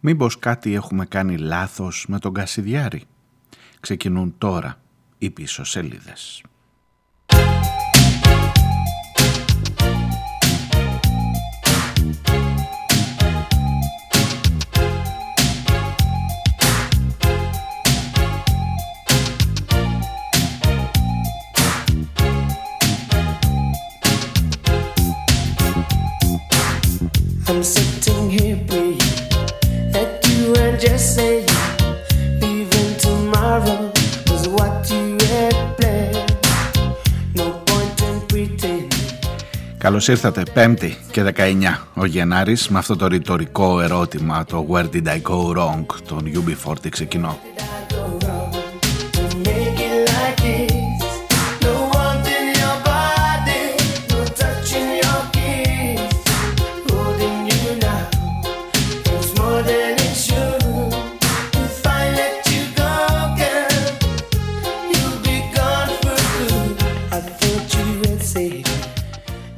[0.00, 3.02] Μήπως κάτι έχουμε κάνει λάθος με τον Κασιδιάρη;
[3.80, 4.80] Ξεκινούν τώρα
[5.18, 6.42] οι πίσω σελίδες.
[39.86, 45.06] Καλώς ήρθατε, 5η και 19 ο Γενάρης με αυτό το ρητορικό ερώτημα, το Where did
[45.06, 47.38] I go wrong, τον UB40 ξεκινώ.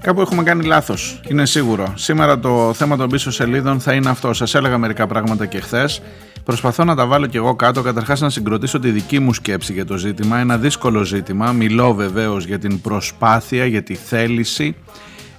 [0.08, 1.20] Κάπου έχουμε κάνει λάθος.
[1.28, 1.92] Είναι σίγουρο.
[1.96, 4.32] Σήμερα το θέμα των πίσω σελίδων θα είναι αυτό.
[4.32, 6.02] Σας έλεγα μερικά πράγματα και χθες.
[6.44, 7.82] Προσπαθώ να τα βάλω κι εγώ κάτω.
[7.82, 10.38] Καταρχάς να συγκροτήσω τη δική μου σκέψη για το ζήτημα.
[10.38, 11.52] Ένα δύσκολο ζήτημα.
[11.52, 14.76] Μιλώ βεβαίως για την προσπάθεια, για τη θέληση,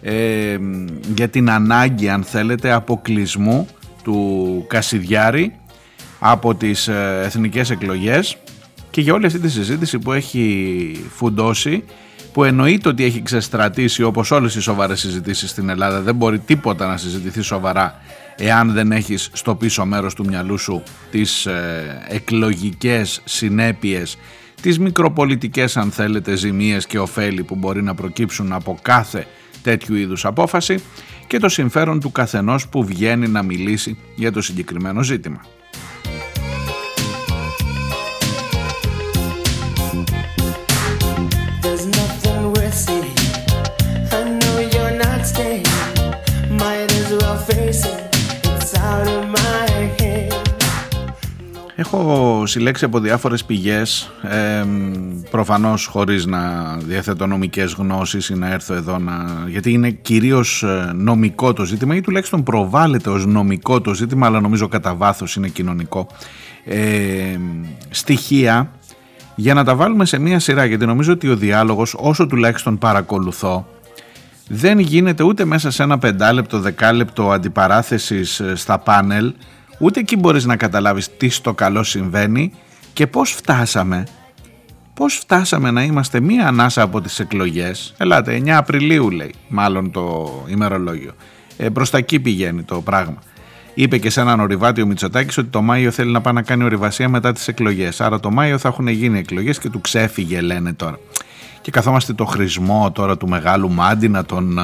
[0.01, 0.57] ε,
[1.15, 3.67] για την ανάγκη, αν θέλετε, αποκλεισμού
[4.03, 5.55] του Κασιδιάρη
[6.19, 8.37] από τις ε, εθνικές εκλογές
[8.89, 11.83] και για όλη αυτή τη συζήτηση που έχει φουντώσει
[12.39, 16.87] που εννοείται ότι έχει ξεστρατήσει όπως όλες οι σοβαρές συζητήσεις στην Ελλάδα δεν μπορεί τίποτα
[16.87, 18.01] να συζητηθεί σοβαρά
[18.37, 24.17] εάν δεν έχεις στο πίσω μέρος του μυαλού σου τις ε, εκλογικές συνέπειες
[24.61, 29.27] τις μικροπολιτικές αν θέλετε ζημίες και ωφέλη που μπορεί να προκύψουν από κάθε
[29.63, 30.83] τέτοιου είδους απόφαση
[31.27, 35.41] και το συμφέρον του καθενός που βγαίνει να μιλήσει για το συγκεκριμένο ζήτημα.
[51.93, 54.63] Έχω συλλέξει από διάφορες πηγές, ε,
[55.29, 59.45] προφανώς χωρίς να διαθέτω νομικές γνώσεις ή να έρθω εδώ να...
[59.47, 64.39] γιατί είναι κυρίως ε, νομικό το ζήτημα ή τουλάχιστον προβάλλεται ως νομικό το ζήτημα αλλά
[64.39, 66.07] νομίζω κατά βάθος είναι κοινωνικό.
[66.65, 67.37] Ε,
[67.89, 68.71] στοιχεία
[69.35, 73.67] για να τα βάλουμε σε μία σειρά γιατί νομίζω ότι ο διάλογος όσο τουλάχιστον παρακολουθώ
[74.47, 79.33] δεν γίνεται ούτε μέσα σε ένα πεντάλεπτο, δεκάλεπτο αντιπαράθεσης ε, στα πάνελ
[79.79, 82.51] ούτε εκεί μπορείς να καταλάβεις τι στο καλό συμβαίνει
[82.93, 84.03] και πώς φτάσαμε.
[84.93, 87.93] Πώς φτάσαμε να είμαστε μία ανάσα από τις εκλογές.
[87.97, 91.11] Ελάτε 9 Απριλίου λέει μάλλον το ημερολόγιο.
[91.57, 93.17] Ε, προς τα εκεί πηγαίνει το πράγμα.
[93.73, 96.63] Είπε και σε έναν ορειβάτη ο Μητσοτάκης ότι το Μάιο θέλει να πάει να κάνει
[96.63, 98.01] ορειβασία μετά τις εκλογές.
[98.01, 100.99] Άρα το Μάιο θα έχουν γίνει εκλογές και του ξέφυγε λένε τώρα.
[101.61, 104.63] Και καθόμαστε το χρησμό τώρα του μεγάλου Μάντι να τον ε,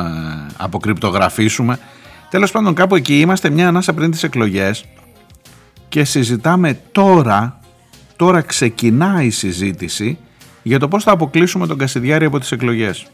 [0.57, 1.79] αποκρυπτογραφήσουμε.
[2.29, 4.85] Τέλος πάντων κάπου εκεί είμαστε μια ανάσα πριν τις εκλογές
[5.95, 7.59] και συζητάμε τώρα,
[8.15, 10.17] τώρα ξεκινάει η συζήτηση
[10.63, 13.07] για το πώς θα αποκλείσουμε τον Κασιδιάρη από τις εκλογές.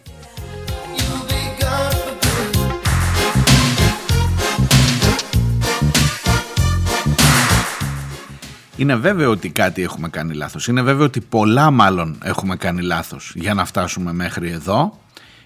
[8.78, 10.68] Είναι βέβαιο ότι κάτι έχουμε κάνει λάθος.
[10.68, 15.00] Είναι βέβαιο ότι πολλά μάλλον έχουμε κάνει λάθος για να φτάσουμε μέχρι εδώ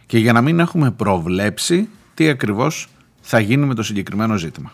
[0.06, 2.88] και για να μην έχουμε προβλέψει τι ακριβώς
[3.22, 4.72] θα γίνει με το συγκεκριμένο ζήτημα.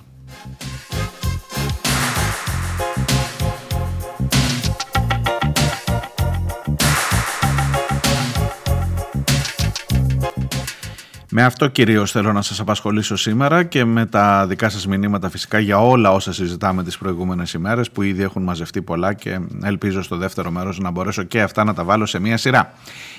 [11.33, 15.59] Με αυτό κυρίως θέλω να σας απασχολήσω σήμερα και με τα δικά σας μηνύματα φυσικά
[15.59, 20.17] για όλα όσα συζητάμε τις προηγούμενες ημέρες που ήδη έχουν μαζευτεί πολλά και ελπίζω στο
[20.17, 22.73] δεύτερο μέρος να μπορέσω και αυτά να τα βάλω σε μία σειρά.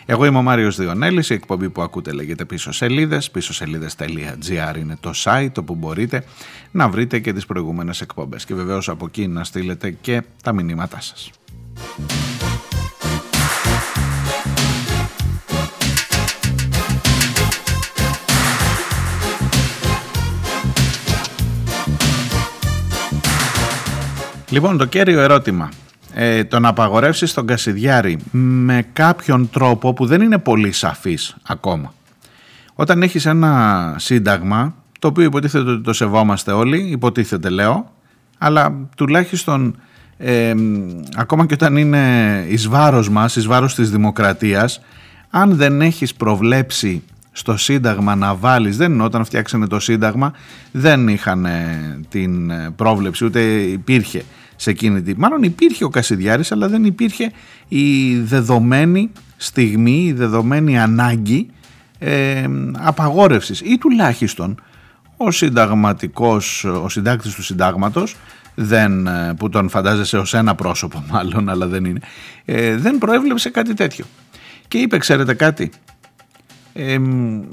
[0.06, 4.96] Εγώ είμαι ο Μάριος Διονέλης, η εκπομπή που ακούτε λέγεται πίσω σελίδες, πίσω σελίδες.gr είναι
[5.00, 6.24] το site όπου μπορείτε
[6.70, 11.00] να βρείτε και τις προηγούμενες εκπομπές και βεβαίως από εκεί να στείλετε και τα μηνύματά
[11.00, 11.30] σας.
[24.52, 25.68] Λοιπόν, το κέριο ερώτημα.
[26.14, 31.94] Ε, το να απαγορεύσεις τον Κασιδιάρη με κάποιον τρόπο που δεν είναι πολύ σαφής ακόμα.
[32.74, 37.92] Όταν έχεις ένα σύνταγμα, το οποίο υποτίθεται ότι το σεβόμαστε όλοι, υποτίθεται λέω,
[38.38, 39.76] αλλά τουλάχιστον
[40.16, 40.54] ε,
[41.16, 44.80] ακόμα και όταν είναι εις βάρος μας, εις βάρος της δημοκρατίας,
[45.30, 47.02] αν δεν έχεις προβλέψει
[47.32, 50.32] στο Σύνταγμα να βάλεις, δεν είναι όταν φτιάξανε το Σύνταγμα,
[50.72, 51.46] δεν είχαν
[52.08, 54.22] την πρόβλεψη, ούτε υπήρχε
[54.62, 55.14] σε εκείνη τη...
[55.16, 57.32] Μάλλον υπήρχε ο Κασιδιάρης, αλλά δεν υπήρχε
[57.68, 61.46] η δεδομένη στιγμή, η δεδομένη ανάγκη
[61.98, 63.60] ε, απαγόρευσης.
[63.60, 64.60] Ή τουλάχιστον
[65.16, 68.16] ο συνταγματικός, ο συντάκτης του συντάγματος
[68.54, 72.00] δεν, ε, που τον φαντάζεσαι ως ένα πρόσωπο μάλλον αλλά δεν είναι
[72.44, 74.04] ε, δεν προέβλεψε κάτι τέτοιο.
[74.68, 75.70] Και είπε ξέρετε κάτι
[76.72, 76.98] ε,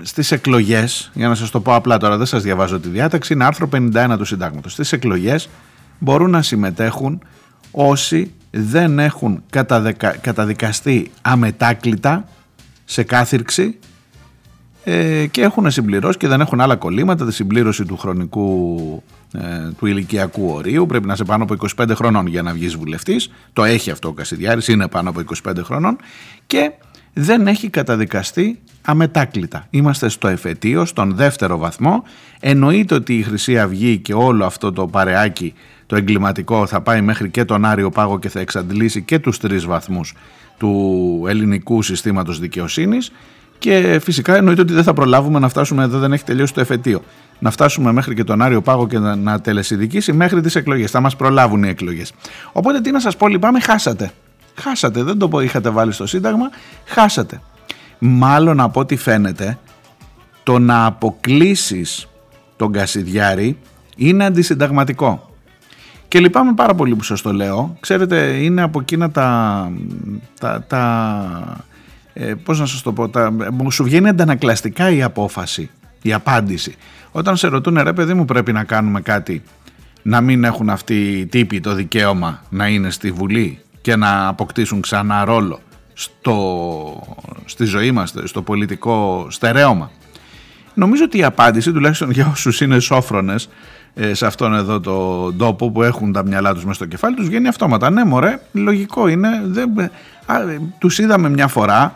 [0.02, 3.46] στις εκλογές για να σας το πω απλά τώρα δεν σας διαβάζω τη διάταξη είναι
[3.46, 4.72] άρθρο 51 του συντάγματος.
[4.72, 5.50] Στις εκλογές
[6.00, 7.22] μπορούν να συμμετέχουν
[7.72, 9.44] όσοι δεν έχουν
[10.22, 12.28] καταδικαστεί αμετάκλητα
[12.86, 13.80] σε κάθυρξη
[14.84, 19.04] ε, και έχουν συμπληρώσει και δεν έχουν άλλα κολλήματα τη συμπλήρωση του χρονικού
[19.34, 23.32] ε, του ηλικιακού ορίου πρέπει να είσαι πάνω από 25 χρονών για να βγεις βουλευτής
[23.54, 25.98] το έχει αυτό ο Κασιδιάρης είναι πάνω από 25 χρονών
[26.48, 26.72] και
[27.14, 29.68] δεν έχει καταδικαστεί αμετάκλητα.
[29.70, 32.04] Είμαστε στο εφετείο, στον δεύτερο βαθμό.
[32.40, 35.54] Εννοείται ότι η Χρυσή Αυγή και όλο αυτό το παρεάκι
[35.90, 39.66] το εγκληματικό θα πάει μέχρι και τον Άριο Πάγο και θα εξαντλήσει και τους τρεις
[39.66, 40.14] βαθμούς
[40.58, 43.12] του ελληνικού συστήματος δικαιοσύνης
[43.60, 47.02] και φυσικά εννοείται ότι δεν θα προλάβουμε να φτάσουμε εδώ, δεν έχει τελειώσει το εφετείο.
[47.40, 50.92] Να φτάσουμε μέχρι και τον Άριο Πάγο και να, να τελεσυδικήσει μέχρι τις εκλογές.
[50.92, 52.14] Θα μας προλάβουν οι εκλογές.
[52.52, 54.12] Οπότε τι να σας πω, λυπάμαι, χάσατε.
[54.56, 56.50] Χάσατε, δεν το πω, είχατε βάλει στο Σύνταγμα,
[56.86, 57.42] χάσατε.
[58.00, 59.58] Μάλλον από ό,τι φαίνεται,
[60.44, 62.08] το να αποκλείσεις
[62.56, 63.58] τον Κασιδιάρη
[63.96, 65.29] είναι αντισυνταγματικό.
[66.10, 67.78] Και λυπάμαι πάρα πολύ που σας το λέω.
[67.80, 69.72] Ξέρετε, είναι από εκείνα τα,
[70.40, 71.66] τα, τα
[72.14, 73.34] ε, πώς να σας το πω, τα,
[73.70, 75.70] σου βγαίνει αντανακλαστικά η απόφαση,
[76.02, 76.76] η απάντηση.
[77.12, 79.44] Όταν σε ρωτούν ρε παιδί μου πρέπει να κάνουμε κάτι
[80.02, 84.82] να μην έχουν αυτοί οι τύποι το δικαίωμα να είναι στη Βουλή και να αποκτήσουν
[84.82, 85.60] ξανά ρόλο
[85.94, 86.38] στο,
[87.46, 89.92] στη ζωή μας, στο πολιτικό στερέωμα.
[90.74, 93.50] Νομίζω ότι η απάντηση, τουλάχιστον για όσους είναι σόφρονες ε,
[94.12, 97.48] σε αυτόν εδώ το τόπο που έχουν τα μυαλά τους μέσα στο κεφάλι τους, βγαίνει
[97.48, 97.90] αυτόματα.
[97.90, 99.80] Ναι μωρέ, λογικό είναι, δεν,
[100.26, 100.36] α,
[100.78, 101.94] τους είδαμε μια φορά,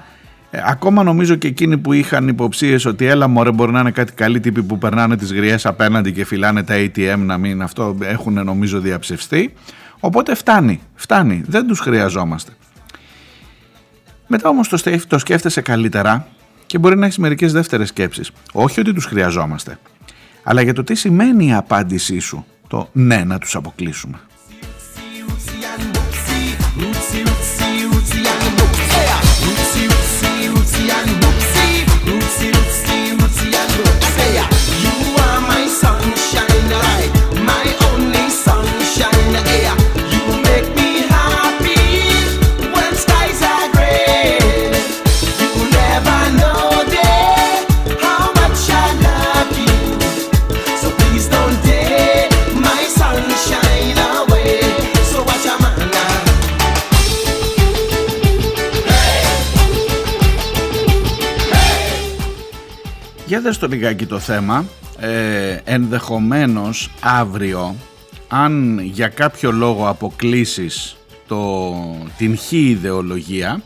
[0.55, 4.13] ε, ακόμα νομίζω και εκείνοι που είχαν υποψίες ότι έλα μωρέ μπορεί να είναι κάτι
[4.13, 8.45] καλοί τύποι που περνάνε τις γριές απέναντι και φυλάνε τα ATM να μην αυτό έχουν
[8.45, 9.53] νομίζω διαψευστεί.
[9.99, 12.51] Οπότε φτάνει, φτάνει, δεν τους χρειαζόμαστε.
[14.27, 16.27] Μετά όμως το, το σκέφτεσαι καλύτερα
[16.65, 18.31] και μπορεί να έχεις μερικές δεύτερες σκέψεις.
[18.51, 19.77] Όχι ότι τους χρειαζόμαστε,
[20.43, 24.19] αλλά για το τι σημαίνει η απάντησή σου το ναι να τους αποκλείσουμε.
[36.31, 36.52] Για
[63.43, 64.65] δες το λιγάκι το θέμα,
[64.99, 67.75] ε, ενδεχομένως αύριο
[68.27, 70.95] αν για κάποιο λόγο αποκλείσεις
[71.27, 71.73] το,
[72.17, 73.61] την χ ιδεολογία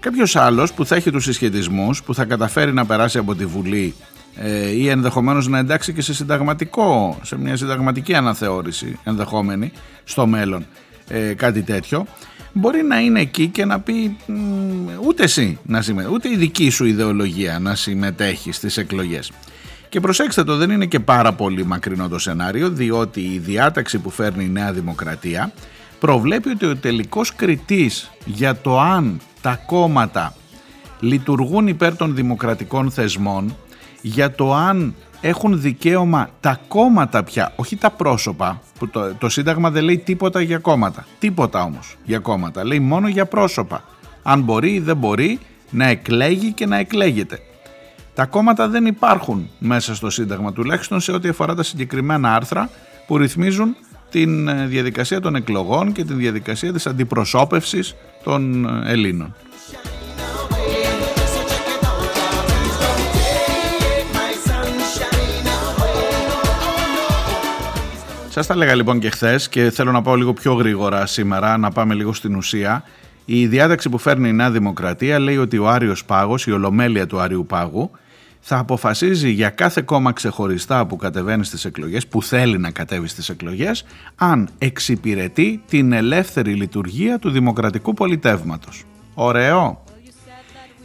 [0.00, 3.94] κάποιος άλλος που θα έχει τους συσχετισμούς που θα καταφέρει να περάσει από τη Βουλή
[4.36, 9.72] ε, ή ενδεχομένως να εντάξει και σε συνταγματικό σε μια συνταγματική αναθεώρηση ενδεχόμενη
[10.04, 10.66] στο μέλλον
[11.08, 12.06] ε, κάτι τέτοιο
[12.54, 14.16] μπορεί να είναι εκεί και να πει
[15.06, 19.32] ούτε εσύ να συμμετέχει, ούτε η δική σου ιδεολογία να συμμετέχει στις εκλογές.
[19.88, 24.10] Και προσέξτε το, δεν είναι και πάρα πολύ μακρινό το σενάριο, διότι η διάταξη που
[24.10, 25.52] φέρνει η Νέα Δημοκρατία
[25.98, 30.34] προβλέπει ότι ο τελικός κριτής για το αν τα κόμματα
[31.00, 33.56] λειτουργούν υπέρ των δημοκρατικών θεσμών,
[34.02, 34.94] για το αν
[35.26, 40.40] έχουν δικαίωμα τα κόμματα πια, όχι τα πρόσωπα, που το, το Σύνταγμα δεν λέει τίποτα
[40.40, 41.06] για κόμματα.
[41.18, 43.84] Τίποτα όμως για κόμματα, λέει μόνο για πρόσωπα.
[44.22, 45.38] Αν μπορεί ή δεν μπορεί
[45.70, 47.38] να εκλέγει και να εκλέγεται.
[48.14, 52.70] Τα κόμματα δεν υπάρχουν μέσα στο Σύνταγμα, τουλάχιστον σε ό,τι αφορά τα συγκεκριμένα άρθρα
[53.06, 53.76] που ρυθμίζουν
[54.10, 59.34] την ε, διαδικασία των εκλογών και την διαδικασία της αντιπροσώπευσης των ε, Ελλήνων.
[68.34, 71.70] Σας τα έλεγα λοιπόν και χθες και θέλω να πάω λίγο πιο γρήγορα σήμερα, να
[71.70, 72.84] πάμε λίγο στην ουσία.
[73.24, 77.20] Η διάταξη που φέρνει η Νέα Δημοκρατία λέει ότι ο Άριος Πάγος, η ολομέλεια του
[77.20, 77.90] Άριου Πάγου,
[78.40, 83.28] θα αποφασίζει για κάθε κόμμα ξεχωριστά που κατεβαίνει στις εκλογές, που θέλει να κατέβει στις
[83.28, 83.84] εκλογές,
[84.16, 88.84] αν εξυπηρετεί την ελεύθερη λειτουργία του δημοκρατικού πολιτεύματος.
[89.14, 89.83] Ωραίο.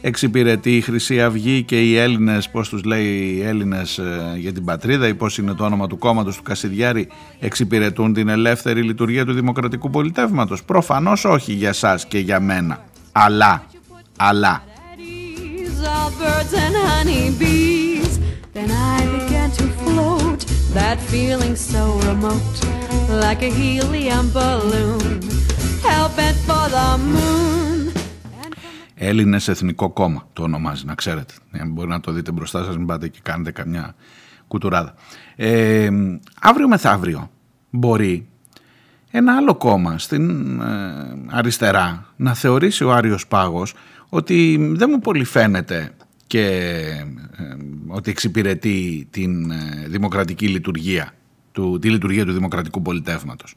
[0.00, 4.64] Εξυπηρετεί η Χρυσή Αυγή και οι Έλληνες, πώς τους λέει οι Έλληνες ε, για την
[4.64, 9.32] πατρίδα ή πώς είναι το όνομα του κόμματος του Κασιδιάρη, εξυπηρετούν την ελεύθερη λειτουργία του
[9.32, 10.64] δημοκρατικού πολιτεύματος.
[10.64, 12.84] Προφανώς όχι για σας και για μένα.
[13.12, 13.64] Αλλά,
[14.16, 14.62] αλλά.
[29.02, 31.34] Έλληνες Εθνικό Κόμμα το ονομάζει, να ξέρετε.
[31.50, 33.94] Ε, μπορεί να το δείτε μπροστά σας, μην πάτε και κάνετε καμιά
[34.48, 34.94] κουτουράδα.
[35.36, 35.90] Ε,
[36.40, 37.30] αύριο μεθαύριο
[37.70, 38.28] μπορεί
[39.10, 40.64] ένα άλλο κόμμα στην ε,
[41.26, 43.74] αριστερά να θεωρήσει ο Άριος Πάγος
[44.08, 45.90] ότι δεν μου πολύ φαίνεται
[46.26, 46.46] και
[47.36, 49.52] ε, ότι εξυπηρετεί την
[49.86, 51.12] δημοκρατική λειτουργία,
[51.52, 53.56] του, τη λειτουργία του δημοκρατικού πολιτεύματος.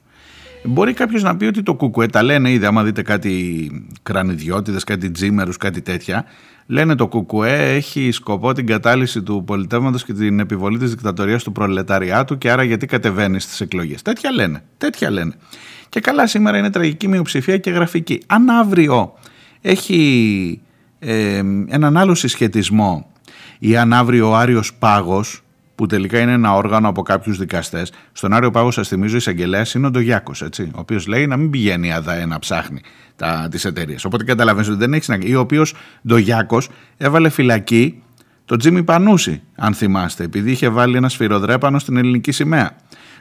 [0.65, 3.71] Μπορεί κάποιος να πει ότι το κουκουέ τα λένε ήδη, άμα δείτε κάτι
[4.03, 6.25] κρανιδιώτηδε, κάτι τζίμερους, κάτι τέτοια.
[6.65, 11.51] Λένε το κουκουέ έχει σκοπό την κατάλυση του πολιτεύματος και την επιβολή της δικτατορίας του
[11.51, 14.01] προλεταριάτου και άρα γιατί κατεβαίνει στις εκλογές.
[14.01, 14.63] Τέτοια λένε.
[14.77, 15.33] Τέτοια λένε.
[15.89, 18.21] Και καλά, σήμερα είναι τραγική μειοψηφία και γραφική.
[18.27, 19.13] Αν αύριο
[19.61, 20.61] έχει
[20.99, 23.11] ε, έναν άλλο συσχετισμό
[23.59, 25.42] ή αν αύριο ο Άριος Πάγος
[25.75, 27.91] που τελικά είναι ένα όργανο από κάποιους δικαστές.
[28.11, 31.49] Στον Άριο Πάγο, σας θυμίζω, η εισαγγελέα είναι ο Ντογιάκο, ο οποίος λέει να μην
[31.49, 32.81] πηγαίνει η ΑΔΑΕ να ψάχνει
[33.49, 34.05] τις εταιρείες.
[34.05, 35.75] Οπότε καταλαβαίνεις ότι δεν έχει να Ή ο οποίος
[36.07, 36.61] Ντογιάκο
[36.97, 38.03] έβαλε φυλακή
[38.45, 42.75] τον Τζίμι Πανούση, αν θυμάστε, επειδή είχε βάλει ένα σφυροδρέπανο στην ελληνική σημαία.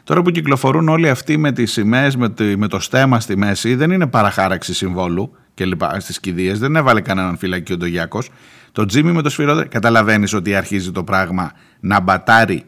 [0.05, 3.91] Τώρα που κυκλοφορούν όλοι αυτοί με τις σημαίες, με, με το στέμα στη μέση, δεν
[3.91, 8.31] είναι παραχάραξη συμβόλου και λοιπά στις κηδείες, δεν έβαλε κανέναν φυλακή ο Ντογιάκος.
[8.73, 9.71] Το Τζίμι με το σφυρόδρεπανο.
[9.71, 12.65] Καταλαβαίνεις ότι αρχίζει το πράγμα να μπατάρει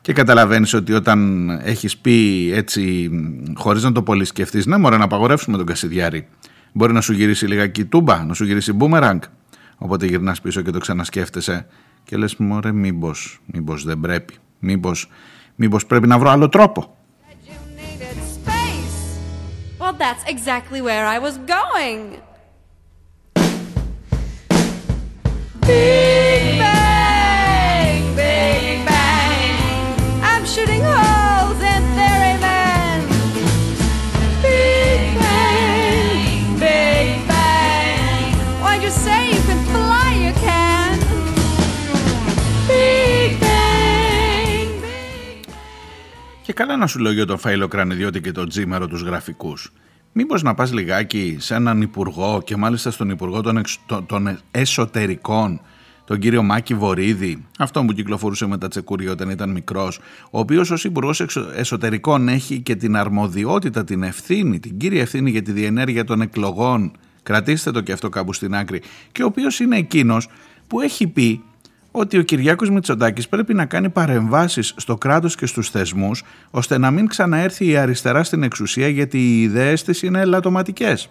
[0.00, 3.10] και καταλαβαίνεις ότι όταν έχεις πει έτσι
[3.54, 6.26] χωρίς να το πολύ σκεφτείς ναι μωρέ να απαγορεύσουμε τον Κασιδιάρη
[6.72, 9.20] μπορεί να σου γυρίσει λιγάκι τούμπα, να σου γυρίσει μπούμεραγκ
[9.76, 11.66] οπότε γυρνάς πίσω και το ξανασκέφτεσαι
[12.04, 15.08] και λες μωρέ μήπως, μήπως δεν πρέπει μήπως,
[15.54, 16.96] μήπως πρέπει να βρω άλλο τρόπο
[19.99, 22.21] that's exactly where I was going.
[46.45, 49.71] Και καλά να σου λέω για τον Φαΐλο Κρανιδιώτη και τον Τζίμερο τους γραφικούς.
[50.12, 53.62] Μήπως να πας λιγάκι σε έναν υπουργό και μάλιστα στον υπουργό των,
[54.06, 55.60] των εσωτερικών
[56.04, 59.98] τον κύριο Μάκη Βορύδη, αυτό που κυκλοφορούσε με τα τσεκούρια όταν ήταν μικρός,
[60.30, 61.24] ο οποίος ως υπουργός
[61.56, 66.92] εσωτερικών έχει και την αρμοδιότητα, την ευθύνη, την κύρια ευθύνη για τη διενέργεια των εκλογών,
[67.22, 70.28] κρατήστε το και αυτό κάπου στην άκρη, και ο οποίος είναι εκείνος
[70.66, 71.42] που έχει πει
[71.90, 76.90] ότι ο Κυριάκος Μητσοτάκης πρέπει να κάνει παρεμβάσεις στο κράτος και στους θεσμούς ώστε να
[76.90, 81.08] μην ξαναέρθει η αριστερά στην εξουσία γιατί οι ιδέες της είναι ελαττωματικές.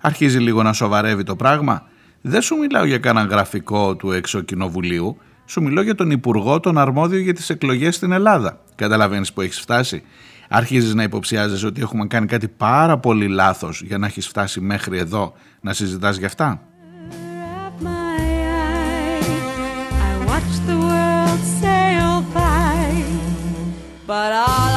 [0.00, 1.82] Αρχίζει λίγο να σοβαρεύει το πράγμα.
[2.20, 7.18] Δεν σου μιλάω για κανένα γραφικό του εξοκοινοβουλίου, σου μιλώ για τον Υπουργό, τον αρμόδιο
[7.18, 8.60] για τις εκλογές στην Ελλάδα.
[8.74, 10.02] Καταλαβαίνεις που έχεις φτάσει.
[10.48, 14.98] Αρχίζεις να υποψιάζεσαι ότι έχουμε κάνει κάτι πάρα πολύ λάθος για να έχεις φτάσει μέχρι
[14.98, 16.62] εδώ να συζητάς γι' αυτά.
[20.50, 23.04] watch the world sail by.
[24.06, 24.69] But I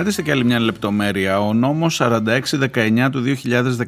[0.00, 1.40] Κρατήστε και άλλη μια λεπτομέρεια.
[1.40, 3.22] Ο νόμος 4619 του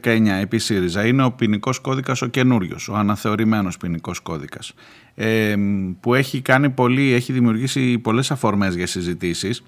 [0.04, 4.72] 2019 επί ΣΥΡΙΖΑ είναι ο ποινικός κώδικας ο καινούριος, ο αναθεωρημένος ποινικός κώδικας
[5.14, 5.54] ε,
[6.00, 9.62] που έχει κάνει πολύ, έχει δημιουργήσει πολλές αφορμές για συζητήσεις.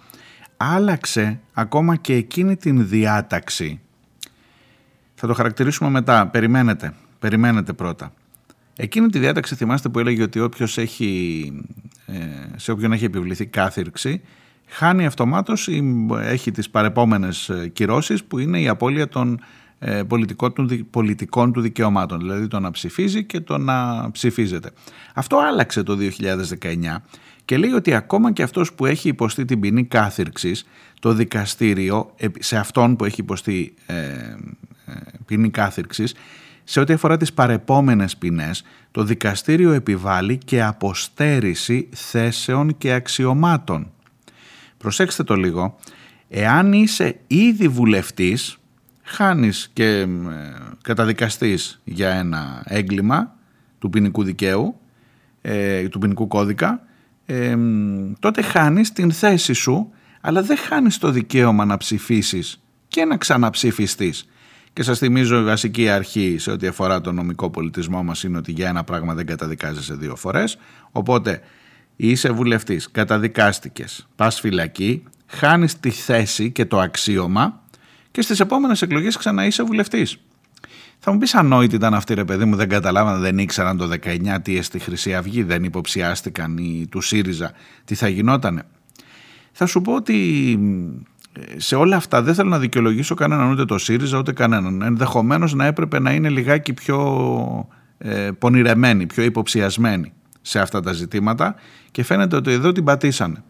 [0.57, 3.81] Άλλαξε ακόμα και εκείνη την διάταξη.
[5.15, 8.13] Θα το χαρακτηρίσουμε μετά, περιμένετε, περιμένετε πρώτα.
[8.77, 11.53] Εκείνη τη διάταξη θυμάστε που έλεγε ότι όποιος έχει,
[12.07, 12.15] ε,
[12.57, 14.23] σε όποιον έχει επιβληθεί κάθυρξη
[14.67, 19.41] χάνει αυτομάτως ή έχει τις παρεπόμενες ε, κυρώσεις που είναι η απώλεια των
[19.79, 20.03] ε,
[20.91, 24.71] πολιτικών του δικαιωμάτων, δηλαδή το να ψηφίζει και το να ψηφίζεται.
[25.15, 26.97] Αυτό άλλαξε το 2019
[27.45, 30.67] και λέει ότι ακόμα και αυτός που έχει υποστεί την ποινή κάθυρξης,
[31.01, 34.95] το δικαστήριο σε αυτόν που έχει υποστεί ε, ε,
[35.27, 36.15] ποινή κάθυρξης,
[36.65, 43.94] σε ό,τι αφορά τις παρεπόμενες ποινές, το δικαστήριο επιβάλλει και αποστέρηση θέσεων και αξιωμάτων.
[44.85, 45.77] Προσέξτε το λίγο,
[46.29, 48.59] εάν είσαι ήδη βουλευτής,
[49.03, 50.07] χάνεις και ε,
[50.83, 53.35] καταδικαστείς για ένα έγκλημα
[53.79, 54.81] του ποινικού δικαίου,
[55.43, 56.83] ε, του ποινικού κώδικα,
[57.27, 57.57] ε,
[58.19, 64.29] τότε χάνεις την θέση σου, αλλά δεν χάνεις το δικαίωμα να ψηφίσεις και να ξαναψηφιστείς.
[64.73, 68.53] Και σας θυμίζω η βασική αρχή σε ό,τι αφορά το νομικό πολιτισμό μας είναι ότι
[68.53, 70.59] για ένα πράγμα δεν καταδικάζεσαι δύο φορές.
[70.91, 71.41] Οπότε
[71.97, 77.63] είσαι βουλευτής, καταδικάστηκες, πας φυλακή, χάνεις τη θέση και το αξίωμα
[78.11, 80.19] και στις επόμενες εκλογές ξανά είσαι βουλευτής.
[80.99, 84.39] Θα μου πεις ανόητη ήταν αυτή ρε παιδί μου, δεν καταλάβανε, δεν ήξεραν το 19
[84.43, 87.53] τι στη Χρυσή Αυγή, δεν υποψιάστηκαν οι του ΣΥΡΙΖΑ,
[87.85, 88.63] τι θα γινότανε.
[89.53, 90.59] Θα σου πω ότι
[91.57, 94.83] σε όλα αυτά δεν θέλω να δικαιολογήσω κανέναν ούτε το ΣΥΡΙΖΑ ούτε κανέναν.
[94.83, 100.13] Ενδεχομένως να έπρεπε να είναι λιγάκι πιο ε, πονηρεμένοι, πιο υποψιασμένοι
[100.47, 101.55] σε αυτά τα ζητήματα
[101.91, 103.43] και φαίνεται ότι εδώ την πατήσανε.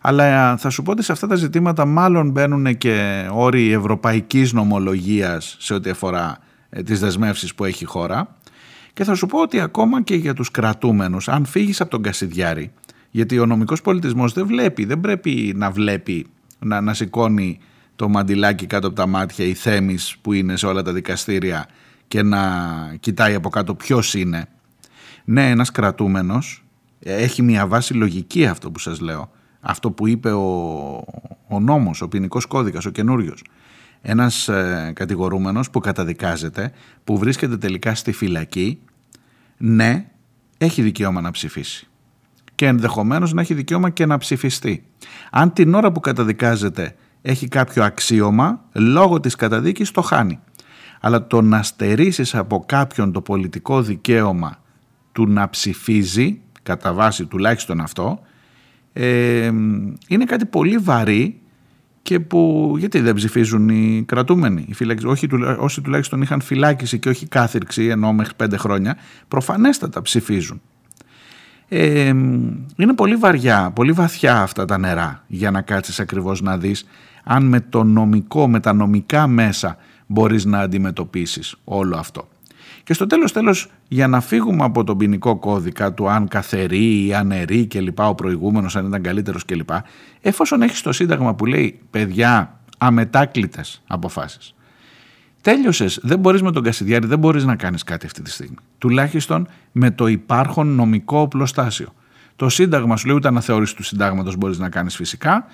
[0.00, 5.56] Αλλά θα σου πω ότι σε αυτά τα ζητήματα μάλλον μπαίνουν και όροι ευρωπαϊκής νομολογίας
[5.58, 6.38] σε ό,τι αφορά
[6.70, 8.36] ε, τις δεσμεύσεις που έχει η χώρα
[8.92, 12.72] και θα σου πω ότι ακόμα και για τους κρατούμενους αν φύγεις από τον Κασιδιάρη
[13.10, 16.26] γιατί ο νομικός πολιτισμός δεν βλέπει, δεν πρέπει να βλέπει
[16.58, 17.58] να, να σηκώνει
[17.96, 21.66] το μαντιλάκι κάτω από τα μάτια η Θέμης που είναι σε όλα τα δικαστήρια
[22.08, 22.40] και να
[23.00, 24.48] κοιτάει από κάτω ποιος είναι.
[25.30, 26.64] Ναι, ένας κρατούμενος
[26.98, 29.30] έχει μια βάση λογική αυτό που σας λέω.
[29.60, 30.46] Αυτό που είπε ο,
[31.48, 33.44] ο νόμος, ο ποινικός κώδικας, ο καινούριος.
[34.02, 36.72] Ένας ε, κατηγορούμενος που καταδικάζεται,
[37.04, 38.78] που βρίσκεται τελικά στη φυλακή,
[39.56, 40.06] ναι,
[40.58, 41.88] έχει δικαίωμα να ψηφίσει
[42.54, 44.84] και ενδεχομένως να έχει δικαίωμα και να ψηφιστεί.
[45.30, 50.40] Αν την ώρα που καταδικάζεται έχει κάποιο αξίωμα, λόγω της καταδίκης το χάνει.
[51.00, 54.58] Αλλά το να στερήσεις από κάποιον το πολιτικό δικαίωμα
[55.12, 58.20] του να ψηφίζει, κατά βάση τουλάχιστον αυτό,
[58.92, 59.46] ε,
[60.08, 61.40] είναι κάτι πολύ βαρύ
[62.02, 65.04] και που γιατί δεν ψηφίζουν οι κρατούμενοι, οι φυλακισ...
[65.04, 68.96] όχι, όσοι τουλάχιστον είχαν φυλάκιση και όχι κάθυρξη ενώ μέχρι πέντε χρόνια,
[69.28, 70.60] προφανέστατα ψηφίζουν
[72.76, 76.86] είναι πολύ βαριά, πολύ βαθιά αυτά τα νερά για να κάτσεις ακριβώς να δεις
[77.24, 82.27] αν με το νομικό, με τα νομικά μέσα μπορείς να αντιμετωπίσεις όλο αυτό.
[82.88, 87.14] Και στο τέλος τέλος για να φύγουμε από τον ποινικό κώδικα του αν καθερεί ή
[87.14, 89.84] ανερεί και λοιπά ο προηγούμενος αν ήταν καλύτερος και λοιπά
[90.20, 94.54] εφόσον έχεις το σύνταγμα που λέει παιδιά αμετάκλητες αποφάσεις
[95.40, 96.00] Τέλειωσες.
[96.02, 98.56] Δεν μπορείς με τον Κασιδιάρη, δεν μπορείς να κάνεις κάτι αυτή τη στιγμή.
[98.78, 101.88] Τουλάχιστον με το υπάρχον νομικό οπλοστάσιο.
[102.36, 105.46] Το Σύνταγμα σου λέει ούτε αναθεώρηση του Συντάγματος μπορείς να κάνεις φυσικά.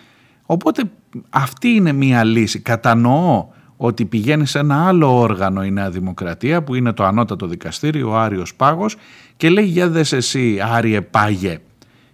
[0.46, 0.82] Οπότε
[1.30, 2.60] αυτή είναι μία λύση.
[2.60, 3.46] Κατανοώ
[3.86, 8.16] ότι πηγαίνει σε ένα άλλο όργανο η Νέα Δημοκρατία που είναι το ανώτατο δικαστήριο, ο
[8.16, 8.96] Άριος Πάγος
[9.36, 11.58] και λέει για δες εσύ Άριε Πάγε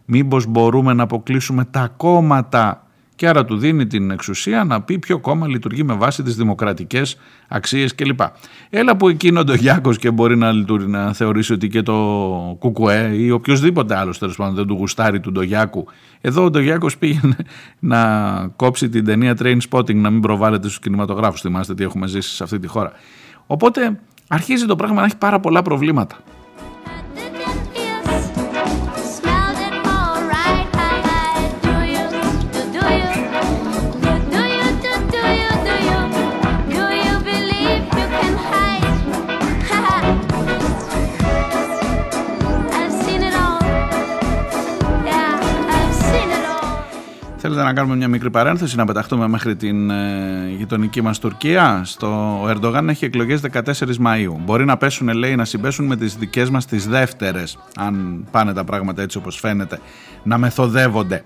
[0.05, 2.87] μήπως μπορούμε να αποκλείσουμε τα κόμματα
[3.21, 7.17] και άρα του δίνει την εξουσία να πει ποιο κόμμα λειτουργεί με βάση τις δημοκρατικές
[7.49, 8.21] αξίες κλπ.
[8.71, 11.95] Έλα που εκείνο το Γιάκος και μπορεί να, να θεωρήσει ότι και το
[12.59, 15.87] Κουκουέ ή οποιοδήποτε άλλος τέλος πάντων δεν του γουστάρει του Ντογιάκου.
[16.21, 17.37] Εδώ ο Ντογιάκος πήγαινε
[17.93, 18.03] να
[18.57, 21.41] κόψει την ταινία Train Spotting να μην προβάλλεται στους κινηματογράφους.
[21.41, 22.93] Θυμάστε τι έχουμε ζήσει σε αυτή τη χώρα.
[23.47, 26.17] Οπότε αρχίζει το πράγμα να έχει πάρα πολλά προβλήματα.
[47.43, 52.41] Θέλετε να κάνουμε μια μικρή παρένθεση, να πεταχτούμε μέχρι την ε, γειτονική μας Τουρκία; Στο,
[52.43, 53.61] ο Ερντογάν έχει εκλογές 14
[54.07, 54.35] Μαΐου.
[54.45, 58.65] Μπορεί να πέσουν, λέει, να συμπέσουν με τις δικές μας τις δεύτερες, αν πάνε τα
[58.65, 59.79] πράγματα έτσι όπως φαίνεται,
[60.23, 61.23] να μεθοδεύονται.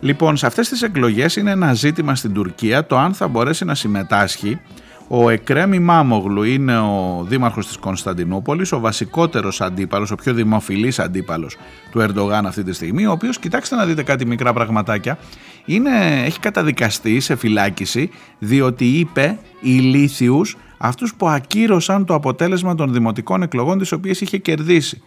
[0.00, 3.74] Λοιπόν, σε αυτές τις εκλογές είναι ένα ζήτημα στην Τουρκία το αν θα μπορέσει να
[3.74, 4.60] συμμετάσχει
[5.08, 11.56] ο Εκρέμι Μάμογλου είναι ο δήμαρχος της Κωνσταντινούπολης, ο βασικότερος αντίπαλος, ο πιο δημοφιλής αντίπαλος
[11.90, 15.18] του Ερντογάν αυτή τη στιγμή, ο οποίος, κοιτάξτε να δείτε κάτι μικρά πραγματάκια,
[15.64, 23.42] είναι, έχει καταδικαστεί σε φυλάκιση διότι είπε ηλίθιους αυτούς που ακύρωσαν το αποτέλεσμα των δημοτικών
[23.42, 25.02] εκλογών τις οποίες είχε κερδίσει.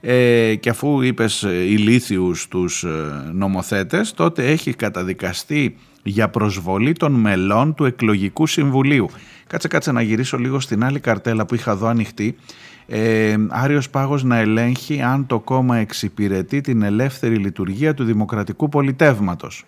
[0.00, 2.88] Ε, και αφού είπες ηλίθιους τους ε,
[3.32, 9.08] νομοθέτες, τότε έχει καταδικαστεί για προσβολή των μελών του εκλογικού συμβουλίου.
[9.46, 12.36] Κάτσε κάτσε να γυρίσω λίγο στην άλλη καρτέλα που είχα εδώ ανοιχτή.
[12.86, 19.64] Ε, Άριος Πάγος να ελέγχει αν το κόμμα εξυπηρετεί την ελεύθερη λειτουργία του δημοκρατικού πολιτεύματος.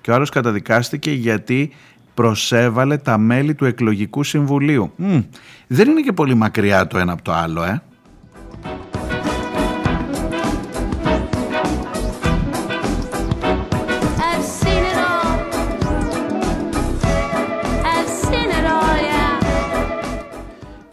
[0.00, 1.70] Και ο άλλος καταδικάστηκε γιατί
[2.14, 4.92] προσέβαλε τα μέλη του εκλογικού συμβουλίου.
[5.66, 7.82] Δεν είναι και πολύ μακριά το ένα από το άλλο, ε.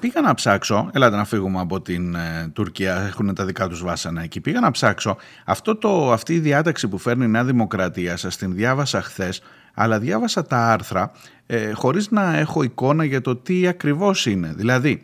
[0.02, 4.22] Πήγα να ψάξω, ελάτε να φύγουμε από την ε, Τουρκία, έχουν τα δικά τους βάσανα
[4.22, 8.38] εκεί, πήγα να ψάξω αυτό το, αυτή η διάταξη που φέρνει η Νέα Δημοκρατία, σας
[8.38, 9.42] την διάβασα χθες,
[9.74, 11.12] αλλά διάβασα τα άρθρα
[11.46, 14.54] ε, χωρίς να έχω εικόνα για το τι ακριβώς είναι.
[14.56, 15.02] Δηλαδή,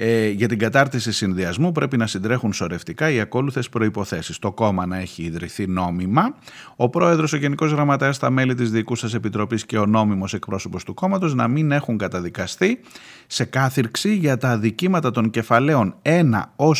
[0.00, 4.40] ε, για την κατάρτιση συνδυασμού πρέπει να συντρέχουν σωρευτικά οι ακόλουθε προποθέσει.
[4.40, 6.34] Το κόμμα να έχει ιδρυθεί νόμιμα,
[6.76, 10.94] ο πρόεδρο, ο γενικό γραμματέα, τα μέλη τη διοικούσα επιτροπή και ο νόμιμο εκπρόσωπο του
[10.94, 12.80] κόμματο να μην έχουν καταδικαστεί
[13.26, 16.70] σε κάθυρξη για τα αδικήματα των κεφαλαίων 1 ω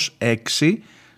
[0.59, 0.74] 6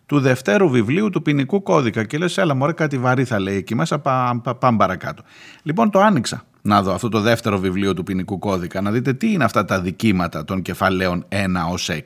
[0.07, 2.05] του δευτέρου βιβλίου του ποινικού κώδικα.
[2.05, 5.23] Και λε, έλα, μωρέ, κάτι βαρύ θα λέει εκεί μέσα, πάμε παρακάτω.
[5.63, 9.33] Λοιπόν, το άνοιξα να δω αυτό το δεύτερο βιβλίο του ποινικού κώδικα, να δείτε τι
[9.33, 11.37] είναι αυτά τα δικήματα των κεφαλαίων 1
[11.73, 11.99] ως 6.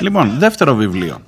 [0.00, 1.18] Λοιπόν, δεύτερο βιβλίο.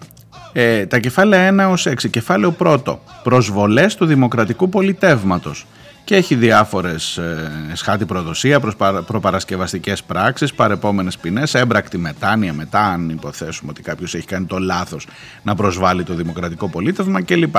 [0.52, 2.10] Ε, τα κεφάλαια 1 ως 6.
[2.10, 3.00] Κεφάλαιο πρώτο.
[3.22, 5.66] Προσβολές του δημοκρατικού πολιτεύματος
[6.06, 8.60] και έχει διάφορες ε, σχάτη προδοσία,
[9.06, 15.06] προπαρασκευαστικές πράξεις, παρεπόμενες ποινές, έμπρακτη μετάνοια μετά αν υποθέσουμε ότι κάποιος έχει κάνει το λάθος
[15.42, 17.56] να προσβάλλει το δημοκρατικό πολίτευμα κλπ.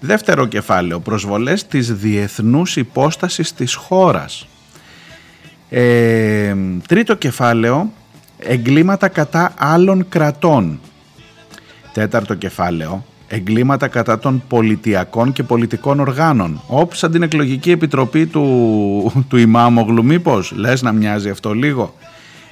[0.00, 4.46] Δεύτερο κεφάλαιο, προσβολές της διεθνούς υπόστασης της χώρας.
[5.68, 6.54] Ε,
[6.88, 7.92] τρίτο κεφάλαιο,
[8.38, 10.80] εγκλήματα κατά άλλων κρατών.
[11.92, 16.62] Τέταρτο κεφάλαιο, εγκλήματα κατά των πολιτιακών και πολιτικών οργάνων.
[16.66, 21.94] Όπως σαν την εκλογική επιτροπή του, του Ιμάμογλου μήπως, λες να μοιάζει αυτό λίγο.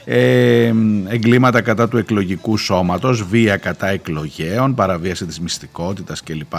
[0.05, 0.73] Ε,
[1.09, 6.55] εγκλήματα κατά του εκλογικού σώματος, βία κατά εκλογέων, παραβίαση της μυστικότητας κλπ.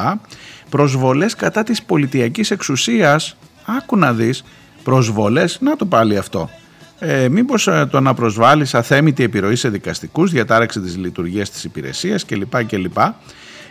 [0.70, 4.44] Προσβολές κατά της πολιτιακής εξουσίας, άκου να δεις,
[4.84, 6.50] προσβολές, να το πάλι αυτό.
[7.00, 12.26] Ε, μήπως ε, το να προσβάλλεις αθέμητη επιρροή σε δικαστικούς, διατάραξη της λειτουργίας της υπηρεσίας
[12.26, 12.64] κλπ.
[12.66, 12.98] κλπ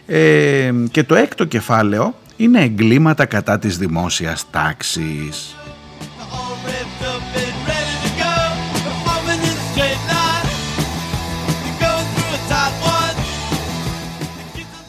[0.07, 5.55] ε, και το έκτο κεφάλαιο είναι εγκλήματα κατά της δημόσιας τάξης.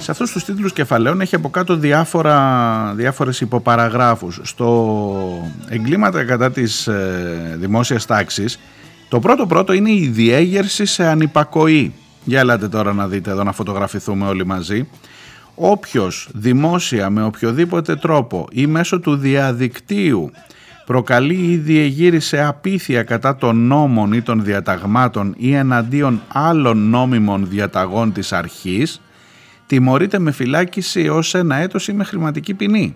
[0.02, 4.40] Σε αυτούς τους τίτλους κεφαλαίων έχει από κάτω διάφορα, διάφορες υποπαραγράφους.
[4.44, 8.60] Στο εγκλήματα κατά της ε, δημόσιας τάξης,
[9.10, 11.94] το πρώτο πρώτο είναι η διέγερση σε ανυπακοή.
[12.24, 14.88] Για ελάτε τώρα να δείτε εδώ να φωτογραφηθούμε όλοι μαζί
[15.56, 20.32] όποιος δημόσια με οποιοδήποτε τρόπο ή μέσω του διαδικτύου
[20.86, 28.14] προκαλεί ή διεγύρισε απίθεια κατά των νόμων ή των διαταγμάτων ή εναντίον άλλων νόμιμων διαταγών
[28.14, 29.02] της αρχής,
[29.66, 32.96] τιμωρείται με φυλάκιση ως ένα έτος ή με χρηματική ποινή.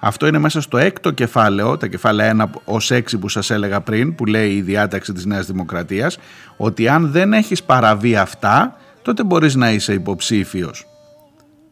[0.00, 4.14] Αυτό είναι μέσα στο έκτο κεφάλαιο, τα κεφάλαια 1 ως 6 που σας έλεγα πριν,
[4.14, 6.18] που λέει η διάταξη της Νέας Δημοκρατίας,
[6.56, 10.86] ότι αν δεν έχεις παραβεί αυτά, τότε μπορείς να είσαι υποψήφιος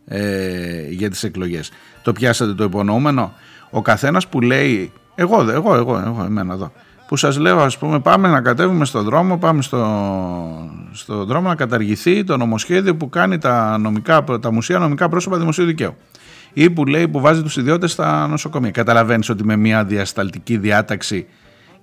[0.06, 1.70] ε, για τις εκλογές.
[2.02, 3.32] Το πιάσατε το υπονοούμενο;
[3.70, 6.72] Ο καθένας που λέει, εγώ, εγώ, εγώ, εγώ εμένα εδώ,
[7.08, 9.78] που σας λέω ας πούμε πάμε να κατέβουμε στον δρόμο, πάμε στο,
[10.92, 15.64] στο δρόμο να καταργηθεί το νομοσχέδιο που κάνει τα, νομικά, τα μουσεία νομικά πρόσωπα δημοσίου
[15.64, 15.96] δικαίου
[16.54, 18.70] ή που λέει που βάζει τους ιδιώτες στα νοσοκομεία.
[18.70, 21.26] Καταλαβαίνεις ότι με μια διασταλτική διάταξη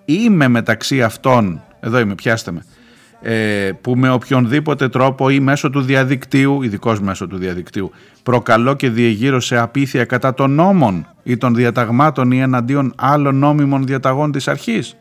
[0.06, 2.64] ή με μεταξύ αυτών, εδώ είμαι πιάστε με,
[3.22, 7.92] ε, που με οποιονδήποτε τρόπο ή μέσω του διαδικτύου, ειδικός μέσω του διαδικτύου,
[8.24, 13.86] προκαλώ και διεγείρω σε απείθεια κατά των νόμων ή των διαταγμάτων ή εναντίον άλλων νόμιμων
[13.86, 14.96] διαταγών της αρχής.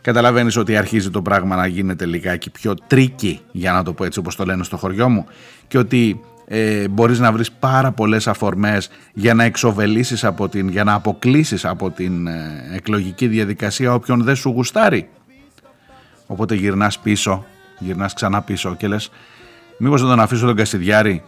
[0.00, 4.18] Καταλαβαίνεις ότι αρχίζει το πράγμα να γίνεται λιγάκι πιο tricky, για να το πω έτσι
[4.18, 5.26] όπως το λένε στο χωριό μου,
[5.68, 10.84] και ότι ε, μπορείς να βρεις πάρα πολλές αφορμές για να εξοβελήσεις από την, για
[10.84, 15.08] να αποκλείσεις από την ε, εκλογική διαδικασία όποιον δεν σου γουστάρει.
[16.26, 17.44] Οπότε γυρνάς πίσω,
[17.78, 19.10] γυρνάς ξανά πίσω και λες
[19.78, 21.22] μήπως να τον αφήσω τον Κασιδιάρη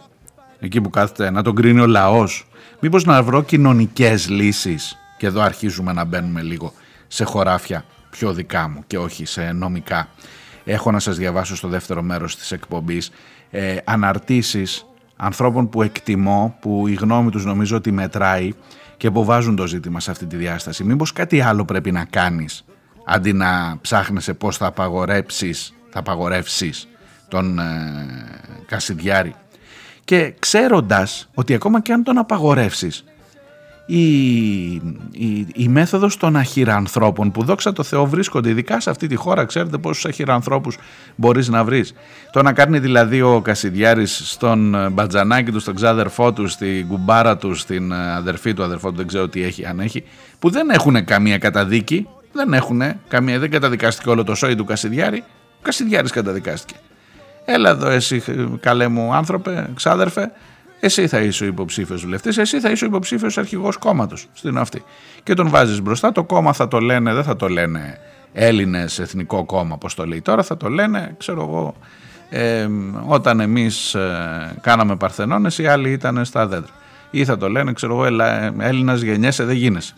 [0.59, 2.47] εκεί που κάθεται, να τον κρίνει ο λαός.
[2.79, 6.73] Μήπως να βρω κοινωνικές λύσεις και εδώ αρχίζουμε να μπαίνουμε λίγο
[7.07, 10.07] σε χωράφια πιο δικά μου και όχι σε νομικά.
[10.65, 13.11] Έχω να σας διαβάσω στο δεύτερο μέρος της εκπομπής
[13.51, 14.85] ε, αναρτήσεις
[15.21, 18.51] ανθρώπων που εκτιμώ, που η γνώμη τους νομίζω ότι μετράει
[18.97, 20.83] και που βάζουν το ζήτημα σε αυτή τη διάσταση.
[20.83, 22.65] Μήπως κάτι άλλο πρέπει να κάνεις
[23.05, 26.87] αντί να ψάχνεσαι πώς θα απαγορέψεις, θα απαγορεύσεις
[27.27, 27.63] τον ε,
[28.65, 29.35] Κασιδιάρη.
[30.03, 33.03] Και ξέροντας ότι ακόμα και αν τον απαγορεύσεις,
[33.89, 34.69] η,
[35.11, 39.45] η, η μέθοδος των αχυρανθρώπων που δόξα τω Θεώ βρίσκονται ειδικά σε αυτή τη χώρα
[39.45, 40.77] ξέρετε πόσους αχυρανθρώπους
[41.15, 41.93] μπορείς να βρεις
[42.31, 47.37] το να κάνει δηλαδή ο Κασιδιάρης στον ε, μπατζανάκι του στον ξάδερφό του στην κουμπάρα
[47.37, 50.03] του στην ε, αδερφή του αδερφό του δεν ξέρω τι έχει αν έχει
[50.39, 55.23] που δεν έχουν καμία καταδίκη δεν έχουν καμία, δεν καταδικάστηκε όλο το σόι του Κασιδιάρη.
[55.57, 56.79] Ο Κασιδιάρης καταδικάστηκε.
[57.45, 58.23] Έλα εδώ εσύ
[58.59, 60.31] καλέ μου άνθρωπε, ξάδερφε,
[60.79, 64.83] εσύ θα είσαι ο υποψήφιος βουλευτής, εσύ θα είσαι ο υποψήφιος αρχηγός κόμματος στην αυτή.
[65.23, 67.99] Και τον βάζεις μπροστά, το κόμμα θα το λένε, δεν θα το λένε
[68.33, 71.75] Έλληνες Εθνικό Κόμμα, όπω το λέει τώρα, θα το λένε, ξέρω εγώ,
[72.29, 72.67] ε,
[73.07, 76.71] όταν εμείς ε, κάναμε Παρθενώνες, οι άλλοι ήταν στα δέντρα.
[77.11, 78.05] Ή θα το λένε, ξέρω εγώ,
[78.59, 79.93] Έλληνας γεννιέσαι, δεν γίνεσαι.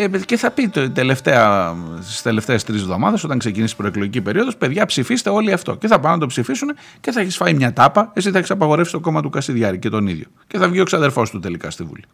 [0.00, 4.56] Ε, και θα πει το τελευταία, στις τελευταίες τρεις εβδομάδες όταν ξεκινήσει η προεκλογική περίοδος
[4.56, 5.76] παιδιά ψηφίστε όλοι αυτό.
[5.76, 6.68] Και θα πάνε να το ψηφίσουν
[7.00, 9.88] και θα έχεις φάει μια τάπα εσύ θα έχεις απαγορεύσει το κόμμα του Κασιδιάρη και
[9.88, 10.26] τον ίδιο.
[10.46, 12.04] Και θα βγει ο ξαδερφός του τελικά στη Βουλή.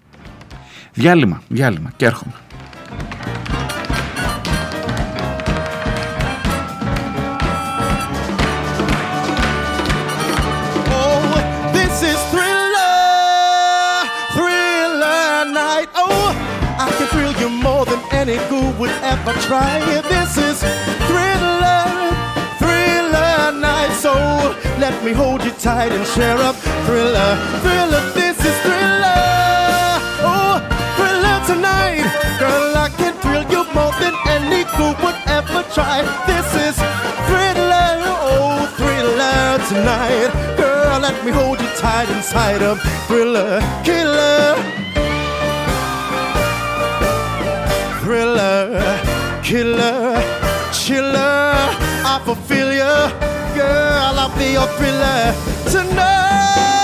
[0.93, 2.35] Διάλειμμα, διάλειμμα και έρχομαι
[18.25, 20.03] any who would ever try it.
[20.05, 20.57] This is
[21.09, 21.85] thriller,
[22.57, 23.93] thriller night.
[24.01, 24.13] So
[24.81, 26.57] let me hold you tight and share up
[26.87, 27.31] thriller,
[27.65, 28.03] thriller.
[28.15, 29.21] This is thriller.
[30.25, 30.57] Oh,
[30.97, 32.09] thriller tonight.
[32.41, 36.01] Girl, I can thrill you more than any who would ever try.
[36.27, 36.77] This is
[37.29, 40.33] thriller, oh, thriller tonight.
[40.57, 44.84] Girl, let me hold you tight inside of thriller, killer.
[48.15, 49.01] Thriller,
[49.43, 50.15] killer,
[50.73, 51.51] chiller.
[52.07, 52.95] I fulfill you,
[53.59, 54.21] girl.
[54.21, 55.35] I'll be your thriller
[55.69, 56.84] tonight.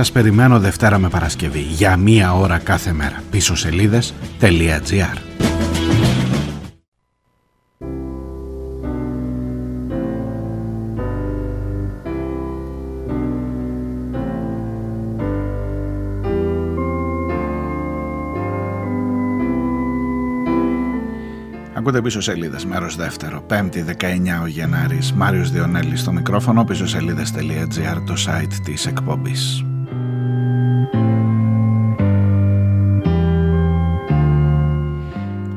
[0.00, 3.22] Σας περιμένω Δευτέρα με Παρασκευή για μία ώρα κάθε μέρα.
[3.30, 5.16] Πίσω σελίδες.gr
[21.74, 25.12] Ακούτε πίσω σελίδες, μέρος δεύτερο, 5η 19 ο Γενάρης.
[25.12, 29.64] Μάριος Διονέλης στο μικρόφωνο, πίσω σελίδε.gr, το site της εκπομπής.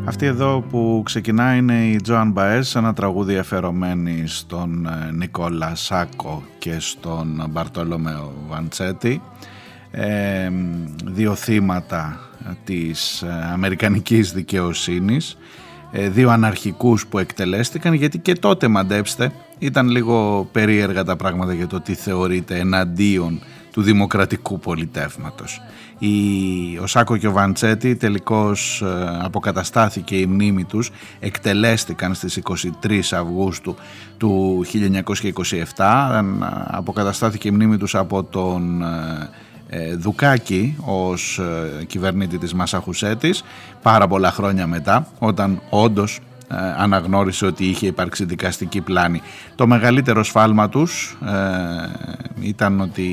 [0.06, 6.44] Αυτή εδώ που ξεκινά είναι η Τζοαν Μπαές, ένα τραγούδι αφαιρωμένη στον ε, Νικόλα Σάκο
[6.60, 9.22] και στον Μπαρτολόμεο Βαντσέτη.
[9.92, 10.50] Ε,
[11.06, 12.20] δύο θύματα
[12.64, 15.38] της ε, Αμερικανικής δικαιοσύνης,
[15.92, 21.68] ε, δύο αναρχικούς που εκτελέστηκαν, γιατί και τότε μαντέψτε ήταν λίγο περίεργα τα πράγματα για
[21.68, 23.40] το τι θεωρείται εναντίον
[23.74, 25.62] του δημοκρατικού πολιτεύματος.
[26.00, 26.10] Η,
[26.82, 32.40] ο Σάκο και ο Βαντσέτη τελικώς ε, αποκαταστάθηκε η μνήμη τους, εκτελέστηκαν στις
[32.84, 33.76] 23 Αυγούστου
[34.18, 34.64] του
[35.76, 36.24] 1927,
[36.68, 39.30] αποκαταστάθηκε η μνήμη τους από τον ε,
[39.68, 41.42] ε, Δουκάκη ως
[41.88, 43.44] κυβερνήτη της Μασαχουσέτης
[43.82, 46.33] πάρα πολλά χρόνια μετά όταν όντως ε,
[46.78, 49.22] αναγνώρισε ότι είχε υπάρξει δικαστική πλάνη.
[49.56, 53.04] Το μεγαλύτερο σφάλμα τους ε, ήταν ότι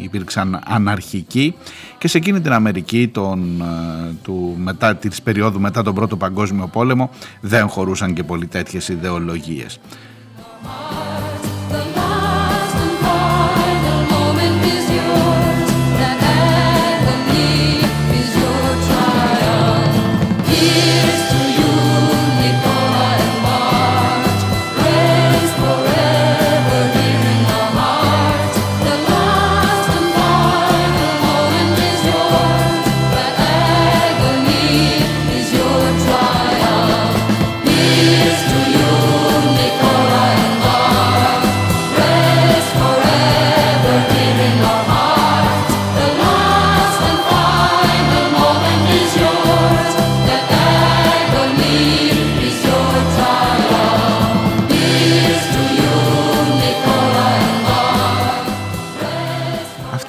[0.00, 1.54] υπήρξαν αναρχικοί
[1.98, 6.66] και σε εκείνη την Αμερική τον, ε, του, μετά, της περίοδου μετά τον Πρώτο Παγκόσμιο
[6.66, 7.10] Πόλεμο
[7.40, 9.80] δεν χωρούσαν και πολύ τέτοιες ιδεολογίες.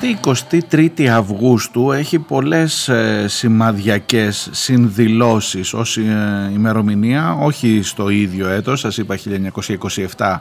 [0.10, 0.18] Η
[0.72, 8.98] 23η Αυγούστου έχει πολλές ε, σημαδιακές συνδηλώσεις ως ε, ημερομηνία, όχι στο ίδιο έτος, σας
[8.98, 9.18] είπα
[10.18, 10.40] 1927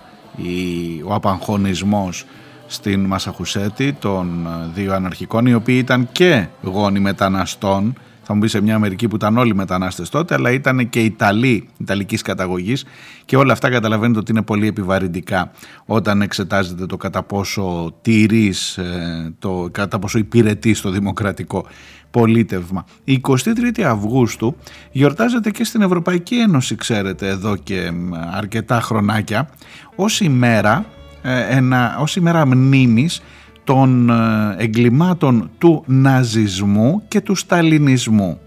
[1.04, 2.24] ο απαγχωνισμός
[2.66, 7.98] στην Μασαχουσέτη των ε, δύο αναρχικών, οι οποίοι ήταν και γόνοι μεταναστών
[8.30, 11.68] θα μου πεις σε μια Αμερική που ήταν όλοι μετανάστες τότε, αλλά ήταν και Ιταλοί,
[11.78, 12.84] Ιταλικής καταγωγής
[13.24, 15.50] και όλα αυτά καταλαβαίνετε ότι είναι πολύ επιβαρυντικά
[15.87, 21.66] όταν εξετάζετε το κατά πόσο τηρείς, ε, το κατά πόσο υπηρετείς στο δημοκρατικό
[22.10, 22.85] πολίτευμα.
[23.04, 24.56] Η 23η Αυγούστου
[24.92, 27.90] γιορτάζεται και στην Ευρωπαϊκή Ένωση, ξέρετε, εδώ και
[28.35, 29.48] αρκετά χρονάκια,
[29.94, 30.85] ως ημέρα,
[31.22, 33.22] ε, ένα, ως ημέρα μνήμης
[33.69, 34.14] των ε,
[34.56, 38.40] εγκλημάτων του ναζισμού και του σταλινισμού.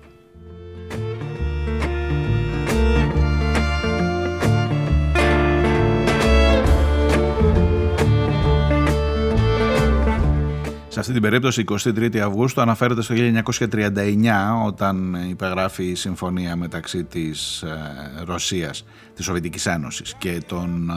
[11.02, 18.24] Αυτή την περίπτωση 23 Αυγούστου αναφέρεται στο 1939 όταν υπεγράφει η συμφωνία μεταξύ της ε,
[18.26, 18.86] Ρωσίας,
[19.16, 20.94] της Σοβιετικής Ένωσης και των ε,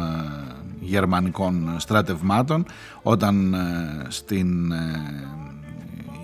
[0.80, 2.66] γερμανικών στρατευμάτων
[3.02, 3.58] όταν ε,
[4.08, 4.72] στην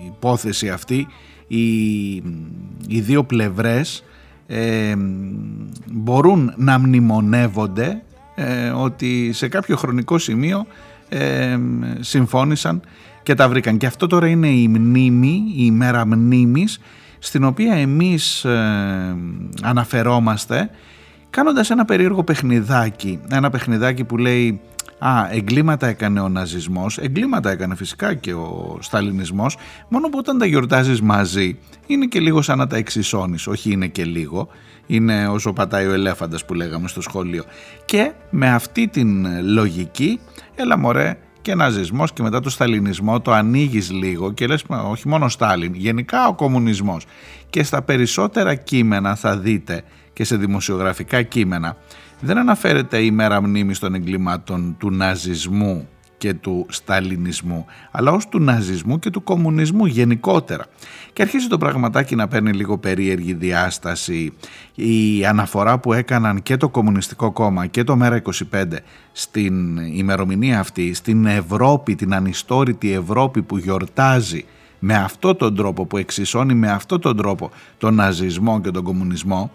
[0.07, 1.07] υπόθεση αυτή
[1.47, 2.13] οι,
[2.87, 4.03] οι δύο πλευρές
[5.91, 8.03] μπορούν να μνημονεύονται
[8.75, 10.65] ότι σε κάποιο χρονικό σημείο
[11.99, 12.81] συμφώνησαν
[13.23, 13.77] και τα βρήκαν.
[13.77, 16.79] Και αυτό τώρα είναι η μνήμη, η ημέρα μνήμης,
[17.19, 19.15] στην οποία εμείς ε,
[19.61, 20.69] αναφερόμαστε
[21.29, 23.19] κάνοντας ένα περίεργο παιχνιδάκι.
[23.29, 24.61] Ένα παιχνιδάκι που λέει
[25.03, 29.57] Α, εγκλήματα έκανε ο ναζισμός, εγκλήματα έκανε φυσικά και ο σταλινισμός,
[29.89, 31.57] μόνο που όταν τα γιορτάζεις μαζί
[31.87, 34.47] είναι και λίγο σαν να τα εξισώνεις, όχι είναι και λίγο,
[34.87, 37.43] είναι όσο πατάει ο ελέφαντας που λέγαμε στο σχολείο.
[37.85, 40.19] Και με αυτή την λογική,
[40.55, 45.29] έλα μωρέ, και ναζισμός και μετά το σταλινισμό το ανοίγεις λίγο και λες όχι μόνο
[45.29, 47.05] Στάλιν, γενικά ο κομμουνισμός
[47.49, 49.83] και στα περισσότερα κείμενα θα δείτε
[50.13, 51.77] και σε δημοσιογραφικά κείμενα
[52.19, 55.87] δεν αναφέρεται η μέρα μνήμης των εγκλημάτων του ναζισμού
[56.21, 60.65] και του σταλινισμού, αλλά ως του ναζισμού και του κομμουνισμού γενικότερα.
[61.13, 64.33] Και αρχίζει το πραγματάκι να παίρνει λίγο περίεργη διάσταση
[64.75, 68.63] η αναφορά που έκαναν και το Κομμουνιστικό Κόμμα και το ΜΕΡΑ25
[69.11, 74.45] στην ημερομηνία αυτή, στην Ευρώπη, την ανιστόρητη Ευρώπη που γιορτάζει
[74.79, 79.51] με αυτό τον τρόπο, που εξισώνει με αυτό τον τρόπο τον ναζισμό και τον κομμουνισμό,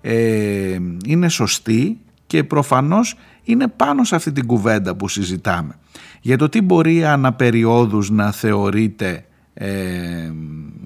[0.00, 3.16] ε, είναι σωστή και προφανώς
[3.48, 5.74] είναι πάνω σε αυτή την κουβέντα που συζητάμε.
[6.20, 9.24] Για το τι μπορεί αναπεριόδους να θεωρείται
[9.54, 10.32] ε,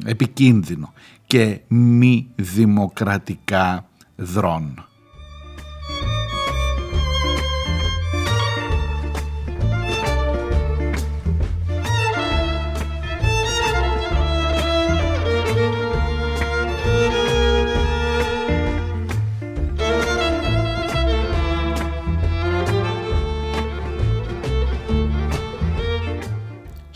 [0.05, 0.93] επικίνδυνο
[1.27, 3.87] και μη δημοκρατικά
[4.17, 4.87] δρόν.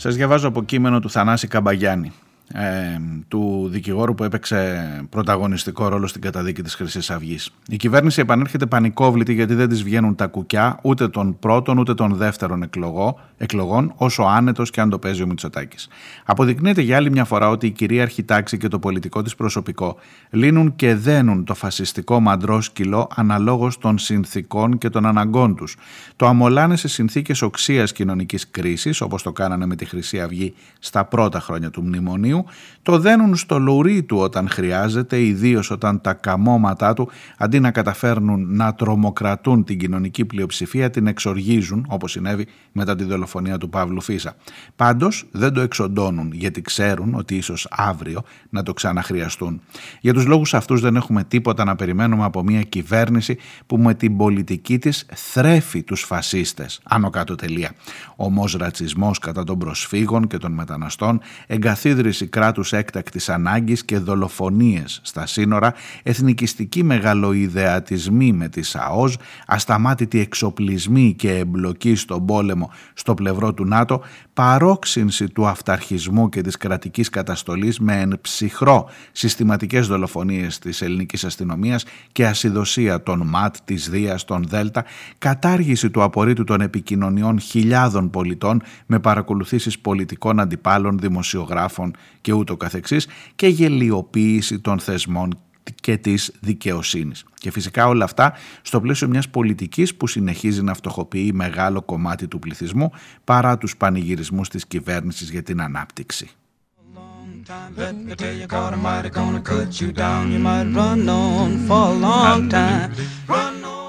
[0.07, 2.13] Σας διαβάζω από κείμενο του Θανάση Καμπαγιάννη
[2.59, 2.99] ε,
[3.29, 7.51] του δικηγόρου που έπαιξε πρωταγωνιστικό ρόλο στην καταδίκη της χρυσής αυγής.
[7.69, 12.15] Η κυβέρνηση επανέρχεται πανικόβλητη γιατί δεν της βγαίνουν τα κουκιά ούτε των πρώτων ούτε των
[12.15, 15.89] δεύτερων εκλογό, εκλογών όσο άνετος και αν το παίζει ο Μητσοτάκης.
[16.25, 19.97] Αποδεικνύεται για άλλη μια φορά ότι η κυρίαρχη τάξη και το πολιτικό της προσωπικό
[20.31, 25.77] λύνουν και δένουν το φασιστικό μαντρό σκυλό αναλόγως των συνθήκων και των αναγκών τους.
[26.17, 31.05] Το αμολάνε σε συνθήκες οξίας κοινωνικής κρίσης όπως το κάνανε με τη Χρυσή Αυγή στα
[31.05, 32.46] πρώτα χρόνια του μνημονίου
[32.83, 38.57] το δένουν στο λουρί του όταν χρειάζεται, ιδίως όταν τα καμώματά του αντί να καταφέρνουν
[38.57, 44.37] να τρομοκρατούν την κοινωνική πλειοψηφία την εξοργίζουν όπως συνέβη μετά τη δολοφονία του Παύλου Φίσα.
[44.77, 49.61] Πάντως δεν το εξοντώνουν γιατί ξέρουν ότι ίσως αύριο να το ξαναχρειαστούν.
[50.01, 53.37] Για τους λόγους αυτούς δεν έχουμε τίποτα να περιμένουμε από μια κυβέρνηση
[53.67, 56.81] που με την πολιτική της θρέφει τους φασίστες.
[56.85, 57.73] Άνω κάτω τελεία.
[58.17, 65.01] Ομός ρατσισμός κατά των προσφύγων και των μεταναστών, εγκαθίδρυση κράτους έκτακτης ανάγκης και δολοφονίες.
[65.03, 69.17] Στα σύνορα, εθνικιστικοί μεγαλοειδεατισμοί με τη ΣΑΟΣ,
[69.47, 74.03] ασταμάτητοι εξοπλισμοί και εμπλοκή στον πόλεμο στο πλευρό του ΝΑΤΟ,
[74.37, 81.85] παρόξυνση του αυταρχισμού και της κρατικής καταστολής με εν ψυχρό συστηματικές δολοφονίες της ελληνικής αστυνομίας
[82.13, 84.85] και ασυδοσία των ΜΑΤ, της Δίας, των ΔΕΛΤΑ,
[85.19, 93.09] κατάργηση του απορρίτου των επικοινωνιών χιλιάδων πολιτών με παρακολουθήσεις πολιτικών αντιπάλων, δημοσιογράφων και ούτω καθεξής
[93.35, 95.39] και γελιοποίηση των θεσμών
[95.75, 97.25] και της δικαιοσύνης.
[97.35, 102.39] Και φυσικά όλα αυτά στο πλαίσιο μιας πολιτικής που συνεχίζει να φτωχοποιεί μεγάλο κομμάτι του
[102.39, 102.91] πληθυσμού
[103.25, 106.31] παρά τους πανηγυρισμούς της κυβέρνησης για την ανάπτυξη.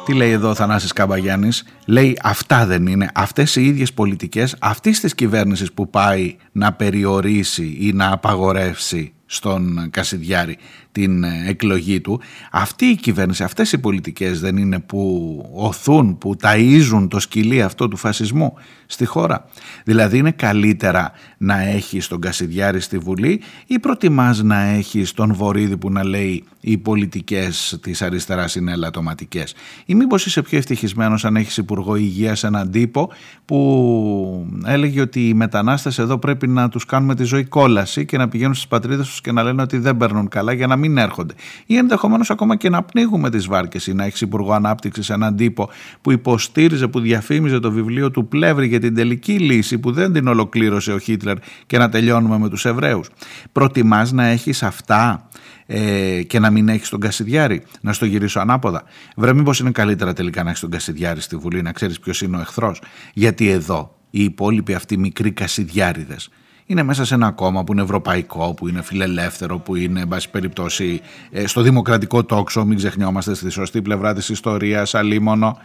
[0.06, 5.00] Τι λέει εδώ ο Θανάσης Καμπαγιάννης, λέει αυτά δεν είναι, αυτές οι ίδιες πολιτικές αυτής
[5.00, 10.58] της κυβέρνησης που πάει να περιορίσει ή να απαγορεύσει στον Κασιδιάρη
[10.92, 12.22] την ε, εκλογή του.
[12.52, 17.88] Αυτή η κυβέρνηση, αυτές οι πολιτικές δεν είναι που οθούν, που ταΐζουν το σκυλί αυτό
[17.88, 18.54] του φασισμού
[18.86, 19.46] στη χώρα.
[19.84, 25.78] Δηλαδή είναι καλύτερα να έχει τον Κασιδιάρη στη Βουλή ή προτιμάς να έχει τον Βορύδη
[25.78, 29.56] που να λέει οι πολιτικές της αριστεράς είναι ελαττωματικές.
[29.86, 33.10] Ή μήπως είσαι πιο ευτυχισμένος αν έχεις Υπουργό Υγείας έναν τύπο
[33.46, 38.28] που έλεγε ότι οι μετανάστες εδώ πρέπει να τους κάνουμε τη ζωή κόλαση και να
[38.28, 40.98] πηγαίνουν στις πατρίδες τους και να λένε ότι δεν παίρνουν καλά για να μην μην
[40.98, 41.34] έρχονται.
[41.66, 45.70] Ή ενδεχομένως ακόμα και να πνίγουμε τις βάρκες ή να έχεις υπουργό ανάπτυξης έναν τύπο
[46.02, 50.28] που υποστήριζε, που διαφήμιζε το βιβλίο του Πλεύρη για την τελική λύση που δεν την
[50.28, 53.10] ολοκλήρωσε ο Χίτλερ και να τελειώνουμε με τους Εβραίους.
[53.52, 55.30] Προτιμάς να έχεις αυτά
[55.66, 57.64] ε, και να μην έχεις τον Κασιδιάρη.
[57.82, 58.84] Να στο γυρίσω ανάποδα.
[59.16, 62.38] Βρε, μήπως είναι καλύτερα τελικά να έχεις τον Κασιδιάρη στη Βουλή, να ξέρεις ποιος είναι
[62.38, 62.82] ο εχθρός.
[63.14, 66.30] Γιατί εδώ οι υπόλοιποι αυτοί μικροί Κασιδιάριδες
[66.70, 70.30] είναι μέσα σε ένα κόμμα που είναι ευρωπαϊκό, που είναι φιλελεύθερο, που είναι, εν πάση
[70.30, 71.02] περιπτώσει,
[71.32, 75.58] ε, στο δημοκρατικό τόξο, μην ξεχνιόμαστε στη σωστή πλευρά της ιστορίας, αλίμονο.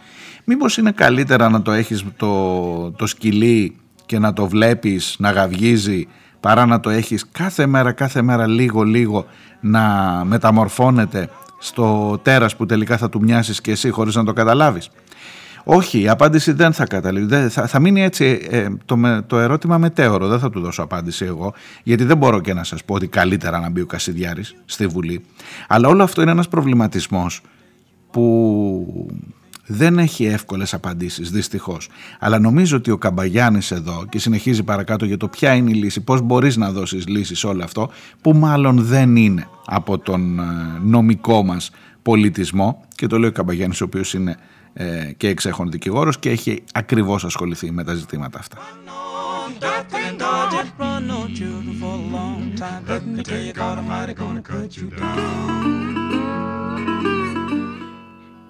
[0.43, 3.75] Μήπως είναι καλύτερα να το έχεις το, το σκυλί
[4.05, 6.07] και να το βλέπεις να γαυγίζει
[6.39, 9.25] παρά να το έχεις κάθε μέρα, κάθε μέρα λίγο λίγο
[9.59, 9.81] να
[10.25, 11.29] μεταμορφώνεται
[11.59, 14.89] στο τέρας που τελικά θα του μοιάσεις και εσύ χωρίς να το καταλάβεις;
[15.63, 17.49] Όχι, η απάντηση δεν θα καταλήξει.
[17.49, 20.27] Θα, θα μείνει έτσι ε, το, το ερώτημα μετέωρο.
[20.27, 21.53] Δεν θα του δώσω απάντηση εγώ,
[21.83, 25.25] γιατί δεν μπορώ και να σας πω ότι καλύτερα να μπει ο Κασιδιάρης στη Βουλή.
[25.67, 27.41] Αλλά όλο αυτό είναι ένας προβληματισμός
[28.11, 29.07] που
[29.65, 31.89] δεν έχει εύκολες απαντήσεις δυστυχώς.
[32.19, 36.01] Αλλά νομίζω ότι ο Καμπαγιάννης εδώ και συνεχίζει παρακάτω για το ποια είναι η λύση,
[36.01, 37.89] πώς μπορείς να δώσεις λύση σε όλο αυτό
[38.21, 40.43] που μάλλον δεν είναι από τον ε,
[40.81, 44.37] νομικό μας πολιτισμό και το λέει ο Καμπαγιάννης ο οποίος είναι
[44.73, 48.57] ε, και εξέχον δικηγόρος και έχει ακριβώς ασχοληθεί με τα ζητήματα αυτά.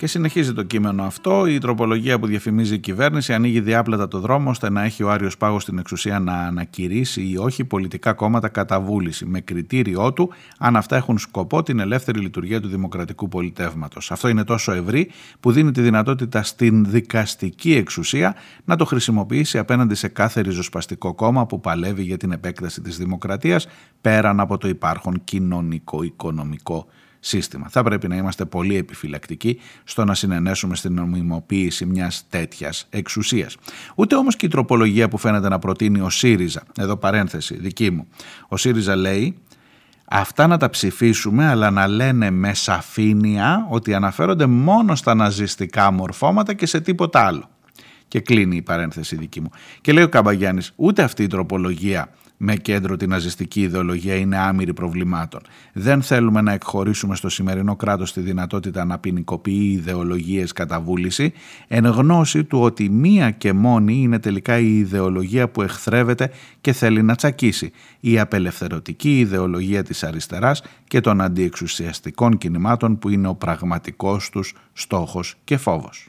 [0.04, 1.46] Και συνεχίζει το κείμενο αυτό.
[1.46, 5.38] Η τροπολογία που διαφημίζει η κυβέρνηση ανοίγει διάπλατα το δρόμο ώστε να έχει ο Άριος
[5.38, 10.76] Πάγος την εξουσία να ανακηρύσει ή όχι πολιτικά κόμματα κατά βούληση, με κριτήριό του αν
[10.76, 14.12] αυτά έχουν σκοπό την ελεύθερη λειτουργία του δημοκρατικού πολιτεύματος.
[14.12, 18.36] Αυτό είναι τόσο ευρύ που δίνει τη δυνατότητα στην δικαστική εξουσία
[18.66, 23.68] να το χρησιμοποιήσει απέναντι σε κάθε ριζοσπαστικό κόμμα που παλεύει για την επέκταση της δημοκρατίας
[24.02, 26.88] πέραν από το υπάρχον κοινωνικό-οικονομικό
[27.26, 27.68] σύστημα.
[27.70, 33.58] Θα πρέπει να είμαστε πολύ επιφυλακτικοί στο να συνενέσουμε στην νομιμοποίηση μιας τέτοιας εξουσίας.
[33.96, 38.08] Ούτε όμως και η τροπολογία που φαίνεται να προτείνει ο ΣΥΡΙΖΑ, εδώ παρένθεση δική μου,
[38.48, 39.38] ο ΣΥΡΙΖΑ λέει
[40.06, 46.54] αυτά να τα ψηφίσουμε αλλά να λένε με σαφήνεια ότι αναφέρονται μόνο στα ναζιστικά μορφώματα
[46.54, 47.50] και σε τίποτα άλλο.
[48.08, 49.50] Και κλείνει η παρένθεση δική μου.
[49.82, 52.10] Και λέει ο Καμπαγιάννης, ούτε αυτή η τροπολογία
[52.46, 55.42] με κέντρο την ναζιστική ιδεολογία είναι άμυρη προβλημάτων.
[55.74, 61.34] Δεν θέλουμε να εκχωρήσουμε στο σημερινό κράτος τη δυνατότητα να ποινικοποιεί ιδεολογίες κατά βούληση,
[61.68, 66.32] εν γνώση του ότι μία και μόνη είναι τελικά η ιδεολογία που εχθρεύεται
[66.62, 73.28] και θέλει να τσακίσει, η απελευθερωτική ιδεολογία της αριστεράς και των αντιεξουσιαστικών κινημάτων που είναι
[73.28, 76.08] ο πραγματικός τους στόχος και φόβος.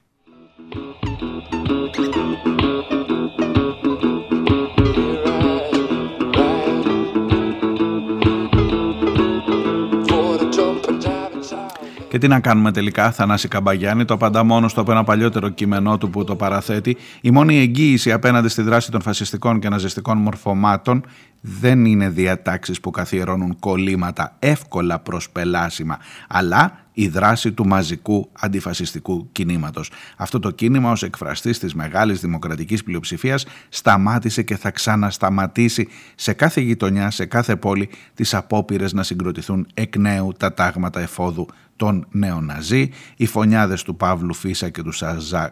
[12.15, 15.99] Και τι να κάνουμε τελικά, Θανάση Καμπαγιάννη, το απαντά μόνος στο από ένα παλιότερο κείμενό
[15.99, 16.97] του που το παραθέτει.
[17.21, 21.05] Η μόνη εγγύηση απέναντι στη δράση των φασιστικών και ναζιστικών μορφωμάτων
[21.41, 25.99] δεν είναι διατάξεις που καθιερώνουν κολλήματα εύκολα προσπελάσιμα,
[26.29, 29.91] αλλά η δράση του μαζικού αντιφασιστικού κινήματος.
[30.17, 36.61] Αυτό το κίνημα ως εκφραστής της μεγάλης δημοκρατικής πλειοψηφίας σταμάτησε και θα ξανασταματήσει σε κάθε
[36.61, 42.91] γειτονιά, σε κάθε πόλη τις απόπειρες να συγκροτηθούν εκ νέου τα τάγματα εφόδου των νεοναζί,
[43.17, 44.93] οι φωνιάδες του Παύλου Φίσα και του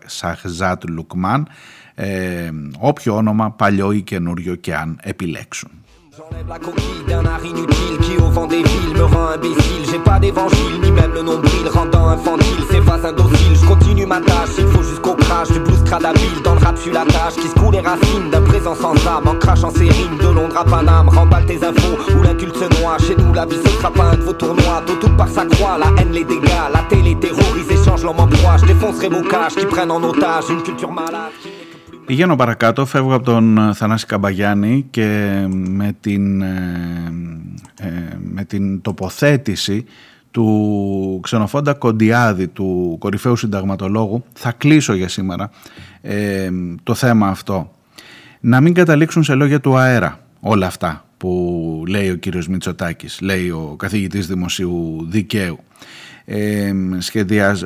[0.06, 1.48] Σαχζάτ Λουκμάν,
[1.94, 5.70] ε, όποιο όνομα παλιό ή καινούριο και αν επιλέξουν.
[6.14, 9.86] J'enlève la coquille d'un art inutile qui au vent des villes me rend imbécile.
[9.90, 12.66] J'ai pas d'évangile, ni même le nombril rendant infantile.
[12.84, 14.50] Pas indocile, je continue ma tâche.
[14.58, 16.42] Il faut jusqu'au crash du blues cradaville.
[16.44, 19.26] Dans le rap, je la tâche qui secoue les racines d'un présent sans âme.
[19.26, 21.08] En crachant ses rimes de Londres à Paname.
[21.08, 22.98] Remballe tes infos où l'inculte se noie.
[22.98, 24.82] Chez nous, la vie se pas un de vos tournois.
[24.86, 26.68] Tôt tout par sa croix, la haine, les dégâts.
[26.74, 28.58] La télé terrorise, échange l'homme en proie.
[28.58, 31.32] Je défoncerai vos caches qui prennent en otage une culture malade.
[32.06, 37.12] Πηγαίνω παρακάτω, φεύγω από τον ε, Θανάση Καμπαγιάννη και με την, ε,
[37.80, 37.88] ε,
[38.18, 39.84] με την τοποθέτηση
[40.30, 45.50] του ξενοφόντα Κοντιάδη, του κορυφαίου συνταγματολόγου, θα κλείσω για σήμερα
[46.82, 47.70] το θέμα αυτό.
[48.40, 53.50] Να μην καταλήξουν σε λόγια του αέρα όλα αυτά που λέει ο κύριος Μητσοτάκης, λέει
[53.50, 55.58] ο καθηγητής δημοσίου δικαίου
[56.24, 57.62] ε, σχεδιάζ,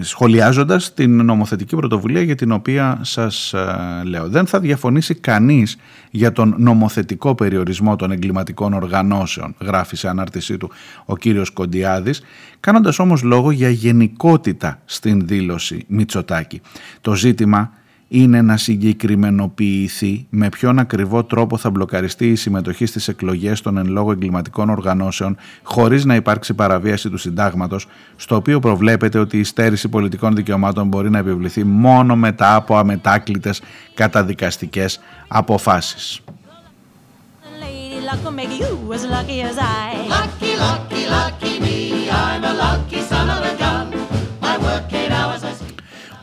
[0.00, 3.66] σχολιάζοντας την νομοθετική πρωτοβουλία για την οποία σας ε,
[4.04, 4.28] λέω.
[4.28, 5.76] Δεν θα διαφωνήσει κανείς
[6.10, 10.70] για τον νομοθετικό περιορισμό των εγκληματικών οργανώσεων, γράφει σε ανάρτησή του
[11.04, 12.22] ο κύριος Κοντιάδης,
[12.60, 16.60] κάνοντας όμως λόγο για γενικότητα στην δήλωση Μητσοτάκη.
[17.00, 17.72] Το ζήτημα
[18.16, 23.86] είναι να συγκεκριμενοποιηθεί με ποιον ακριβό τρόπο θα μπλοκαριστεί η συμμετοχή στις εκλογές των εν
[23.86, 27.86] λόγω εγκληματικών οργανώσεων χωρίς να υπάρξει παραβίαση του συντάγματος,
[28.16, 33.62] στο οποίο προβλέπεται ότι η στέρηση πολιτικών δικαιωμάτων μπορεί να επιβληθεί μόνο μετά από αμετάκλητες
[33.94, 36.20] καταδικαστικές αποφάσεις.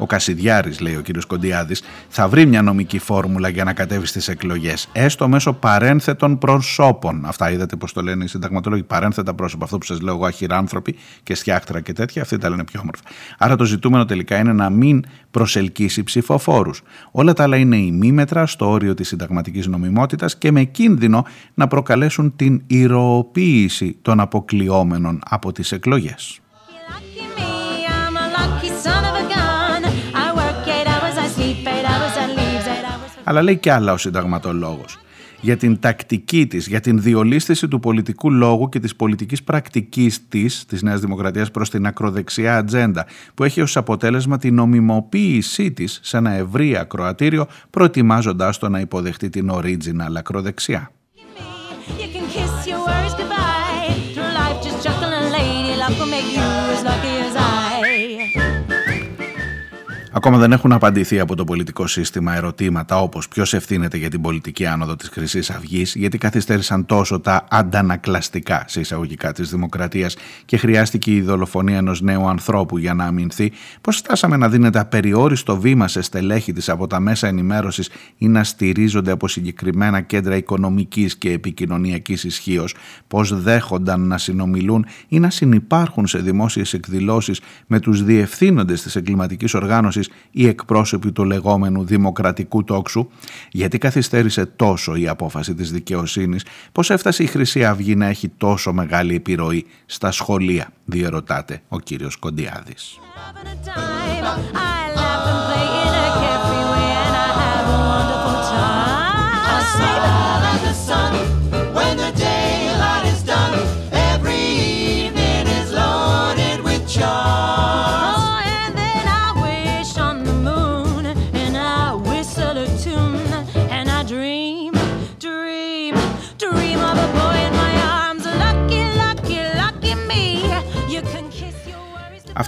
[0.01, 4.27] Ο Κασιδιάρης λέει ο κύριος Κοντιάδης θα βρει μια νομική φόρμουλα για να κατέβει στις
[4.27, 4.89] εκλογές.
[4.91, 7.25] Έστω μέσω παρένθετων προσώπων.
[7.25, 8.83] Αυτά είδατε πως το λένε οι συνταγματολόγοι.
[8.83, 9.63] Παρένθετα πρόσωπα.
[9.63, 13.03] Αυτό που σας λέω εγώ αχυράνθρωποι και στιάχτρα και τέτοια αυτοί τα λένε πιο όμορφα.
[13.37, 16.81] Άρα το ζητούμενο τελικά είναι να μην προσελκύσει ψηφοφόρους.
[17.11, 22.35] Όλα τα άλλα είναι ημίμετρα στο όριο της συνταγματικής νομιμότητας και με κίνδυνο να προκαλέσουν
[22.35, 26.41] την ηρωοποίηση των αποκλειόμενων από τις εκλογές.
[33.31, 34.99] Αλλά λέει και άλλα ο συνταγματολόγος
[35.41, 40.65] για την τακτική της, για την διολίσθηση του πολιτικού λόγου και της πολιτικής πρακτικής της,
[40.65, 46.17] της Νέας Δημοκρατίας προς την ακροδεξιά ατζέντα, που έχει ως αποτέλεσμα την νομιμοποίησή της σε
[46.17, 50.91] ένα ευρύ ακροατήριο, προετοιμάζοντάς το να υποδεχτεί την original ακροδεξιά.
[60.13, 64.65] Ακόμα δεν έχουν απαντηθεί από το πολιτικό σύστημα ερωτήματα όπως ποιος ευθύνεται για την πολιτική
[64.65, 71.11] άνοδο της Χρυσής Αυγής, γιατί καθυστέρησαν τόσο τα αντανακλαστικά σε εισαγωγικά της Δημοκρατίας και χρειάστηκε
[71.11, 73.51] η δολοφονία ενός νέου ανθρώπου για να αμυνθεί,
[73.81, 78.43] πώς φτάσαμε να δίνεται απεριόριστο βήμα σε στελέχη της από τα μέσα ενημέρωσης ή να
[78.43, 82.75] στηρίζονται από συγκεκριμένα κέντρα οικονομικής και επικοινωνιακής ισχύως,
[83.07, 89.53] πώς δέχονταν να συνομιλούν ή να συνεπάρχουν σε δημόσιες εκδηλώσεις με τους διευθύνοντες της εγκληματικής
[89.53, 90.00] οργάνωσης
[90.31, 93.07] ή εκπρόσωποι του λεγόμενου δημοκρατικού τόξου,
[93.51, 98.73] γιατί καθυστέρησε τόσο η απόφαση της δικαιοσύνης, πως έφτασε η Χρυσή Αυγή να έχει τόσο
[98.73, 102.99] μεγάλη επιρροή στα σχολεία, διερωτάται ο κύριος Κοντιάδης.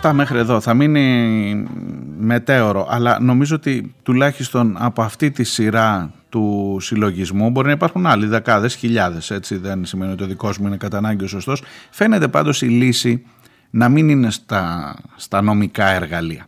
[0.05, 0.59] Αυτά μέχρι εδώ.
[0.59, 1.65] Θα μείνει
[2.17, 8.25] μετέωρο, αλλά νομίζω ότι τουλάχιστον από αυτή τη σειρά του συλλογισμού μπορεί να υπάρχουν άλλοι
[8.25, 9.31] δεκάδες, χιλιάδες.
[9.31, 11.63] Έτσι δεν σημαίνει ότι ο δικός μου είναι κατά ανάγκη ο σωστός.
[11.89, 13.25] Φαίνεται πάντως η λύση
[13.69, 16.45] να μην είναι στα, στα νομικά εργαλεία.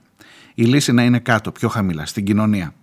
[0.55, 2.73] Η λύση να είναι κάτω, πιο χαμηλά, στην κοινωνία.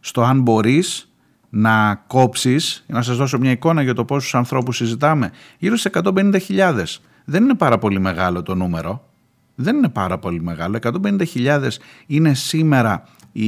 [0.00, 1.12] Στο αν μπορείς
[1.48, 6.84] να κόψεις, να σας δώσω μια εικόνα για το πόσους ανθρώπους συζητάμε, γύρω σε 150.000.
[7.24, 9.14] Δεν είναι πάρα πολύ μεγάλο το νούμερο
[9.56, 10.78] δεν είναι πάρα πολύ μεγάλο.
[10.82, 11.68] 150.000
[12.06, 13.02] είναι σήμερα
[13.32, 13.46] οι,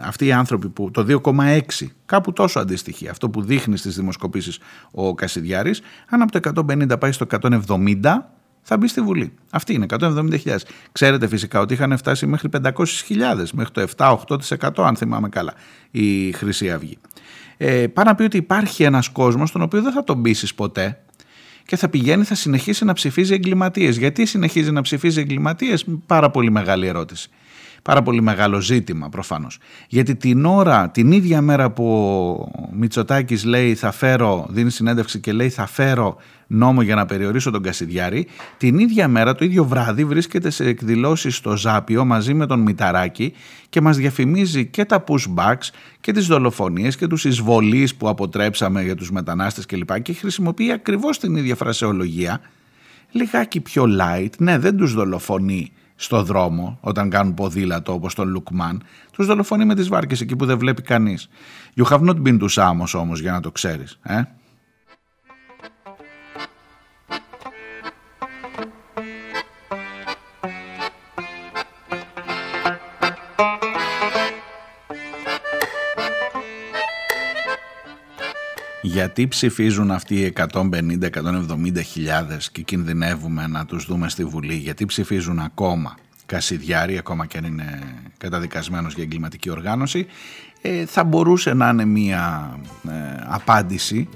[0.00, 1.60] αυτοί οι άνθρωποι που το 2,6
[2.06, 4.58] κάπου τόσο αντιστοιχεί αυτό που δείχνει στις δημοσκοπήσεις
[4.90, 7.94] ο Κασιδιάρης αν από το 150 πάει στο 170
[8.62, 9.32] θα μπει στη Βουλή.
[9.50, 10.56] Αυτή είναι, 170.000.
[10.92, 12.72] Ξέρετε φυσικά ότι είχαν φτάσει μέχρι 500.000,
[13.52, 15.54] μέχρι το 7-8% αν θυμάμαι καλά,
[15.90, 16.98] η Χρυσή Αυγή.
[17.56, 21.00] Ε, να πει ότι υπάρχει ένας κόσμος τον οποίο δεν θα τον πείσει ποτέ,
[21.68, 23.96] και θα πηγαίνει, θα συνεχίσει να ψηφίζει εγκληματίες.
[23.96, 27.30] Γιατί συνεχίζει να ψηφίζει εγκληματίες, πάρα πολύ μεγάλη ερώτηση.
[27.88, 29.58] Πάρα πολύ μεγάλο ζήτημα προφανώς.
[29.88, 31.84] Γιατί την ώρα, την ίδια μέρα που
[32.54, 36.16] ο Μητσοτάκης λέει θα φέρω, δίνει συνέντευξη και λέει θα φέρω
[36.46, 38.26] νόμο για να περιορίσω τον Κασιδιάρη,
[38.56, 43.32] την ίδια μέρα, το ίδιο βράδυ βρίσκεται σε εκδηλώσεις στο Ζάπιο μαζί με τον Μηταράκη
[43.68, 45.68] και μας διαφημίζει και τα pushbacks
[46.00, 50.00] και τις δολοφονίες και τους εισβολείς που αποτρέψαμε για τους μετανάστες κλπ.
[50.00, 52.40] Και χρησιμοποιεί ακριβώς την ίδια φρασεολογία,
[53.10, 58.82] λιγάκι πιο light, ναι δεν τους δολοφονεί στο δρόμο όταν κάνουν ποδήλατο όπως τον Λουκμάν,
[59.12, 61.28] τους δολοφονεί με τις βάρκες εκεί που δεν βλέπει κανείς.
[61.76, 63.98] You have not been to Samos όμως για να το ξέρεις.
[64.02, 64.22] Ε;
[78.98, 85.38] Γιατί ψηφίζουν αυτοί οι 150-170 χιλιάδες και κινδυνεύουμε να τους δούμε στη Βουλή, γιατί ψηφίζουν
[85.38, 85.94] ακόμα
[86.26, 90.06] Κασιδιάρη, ακόμα και αν είναι καταδικασμένος για εγκληματική οργάνωση,
[90.62, 92.54] ε, θα μπορούσε να είναι μία
[92.88, 92.92] ε,
[93.26, 94.08] απάντηση.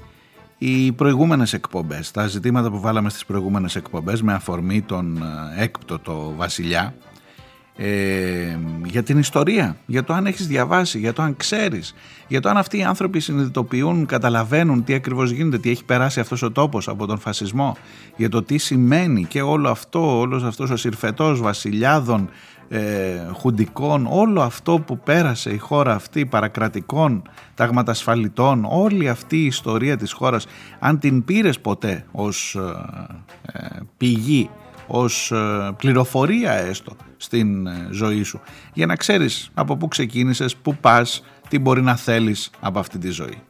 [0.57, 6.33] Οι προηγούμενες εκπομπές, τα ζητήματα που βάλαμε στις προηγούμενες εκπομπές με αφορμή τον ε, έκπτωτο
[6.37, 6.95] βασιλιά,
[7.75, 11.95] ε, για την ιστορία, για το αν έχεις διαβάσει, για το αν ξέρεις,
[12.27, 16.41] για το αν αυτοί οι άνθρωποι συνειδητοποιούν, καταλαβαίνουν τι ακριβώς γίνεται, τι έχει περάσει αυτός
[16.41, 17.77] ο τόπος από τον φασισμό,
[18.15, 22.29] για το τι σημαίνει και όλο αυτό, όλος αυτός ο συρφετός βασιλιάδων,
[22.69, 27.21] ε, χουντικών, όλο αυτό που πέρασε η χώρα αυτή, παρακρατικών,
[27.55, 30.45] ταγματασφαλιτών, όλη αυτή η ιστορία της χώρας,
[30.79, 34.49] αν την πήρες ποτέ ως ε, ε πηγή
[34.87, 38.41] ως ε, πληροφορία έστω στην ε, ζωή σου
[38.73, 43.09] για να ξέρεις από πού ξεκίνησες, πού πας, τι μπορεί να θέλεις από αυτή τη
[43.09, 43.41] ζωή.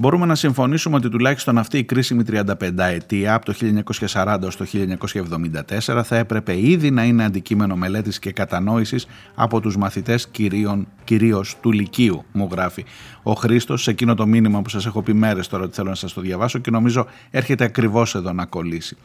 [0.00, 2.44] Μπορούμε να συμφωνήσουμε ότι τουλάχιστον αυτή η κρίσιμη 35
[2.76, 3.54] ετία από το
[4.12, 4.66] 1940 ως το
[5.88, 11.56] 1974 θα έπρεπε ήδη να είναι αντικείμενο μελέτης και κατανόησης από τους μαθητές κυρίων, κυρίως
[11.60, 12.84] του Λυκείου, μου γράφει
[13.22, 15.94] ο Χρήστος σε εκείνο το μήνυμα που σας έχω πει μέρες τώρα ότι θέλω να
[15.94, 18.96] σας το διαβάσω και νομίζω έρχεται ακριβώς εδώ να κολλήσει.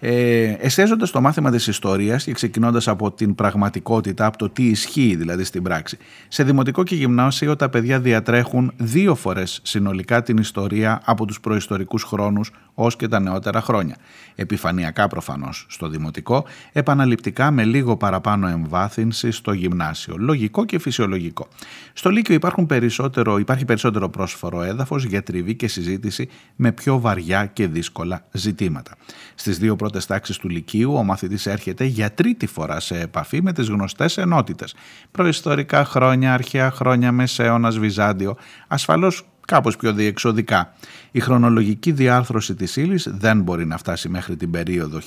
[0.00, 5.16] Ε, εστιάζοντα το μάθημα της ιστορίας και ξεκινώντας από την πραγματικότητα, από το τι ισχύει
[5.16, 5.98] δηλαδή στην πράξη.
[6.28, 12.02] Σε δημοτικό και γυμνάσιο τα παιδιά διατρέχουν δύο φορές συνολικά την ιστορία από τους προϊστορικούς
[12.02, 13.96] χρόνους ως και τα νεότερα χρόνια.
[14.34, 20.16] Επιφανειακά προφανώς στο δημοτικό, επαναληπτικά με λίγο παραπάνω εμβάθυνση στο γυμνάσιο.
[20.18, 21.48] Λογικό και φυσιολογικό.
[21.92, 27.46] Στο Λύκειο υπάρχουν περισσότερο, υπάρχει περισσότερο πρόσφορο έδαφος για τριβή και συζήτηση με πιο βαριά
[27.46, 28.90] και δύσκολα ζητήματα.
[29.34, 33.52] Στις δύο πρώτε τάξει του Λυκείου, ο μαθητής έρχεται για τρίτη φορά σε επαφή με
[33.52, 34.74] τις γνωστές ενότητες.
[35.10, 38.36] Προϊστορικά χρόνια, αρχαία χρόνια, μεσαίωνας, Βυζάντιο.
[38.68, 40.72] Ασφαλώς κάπως πιο διεξοδικά.
[41.10, 44.98] Η χρονολογική διάρθρωση της ύλης δεν μπορεί να φτάσει μέχρι την περίοδο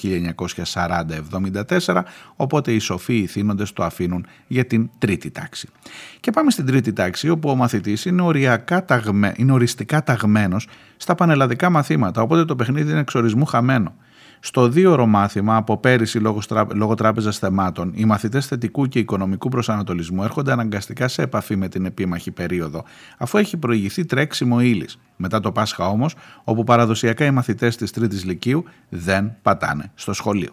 [1.88, 2.04] 1940-74,
[2.36, 5.68] οπότε οι σοφοί ηθήνοντες το αφήνουν για την τρίτη τάξη.
[6.20, 10.68] Και πάμε στην τρίτη τάξη, όπου ο μαθητής είναι, οριακά ταγμέ, είναι οριστικά ταγμένος
[10.98, 13.94] στα πανελλαδικά μαθήματα, οπότε το παιχνίδι είναι εξορισμού χαμένο.
[14.44, 16.42] Στο δύο μάθημα από πέρυσι λόγω,
[16.74, 21.86] λόγω τράπεζας θεμάτων, οι μαθητές θετικού και οικονομικού προσανατολισμού έρχονται αναγκαστικά σε επαφή με την
[21.86, 22.84] επίμαχη περίοδο,
[23.18, 25.00] αφού έχει προηγηθεί τρέξιμο ύλης.
[25.16, 30.52] Μετά το Πάσχα όμως, όπου παραδοσιακά οι μαθητές της Τρίτης Λυκείου δεν πατάνε στο σχολείο.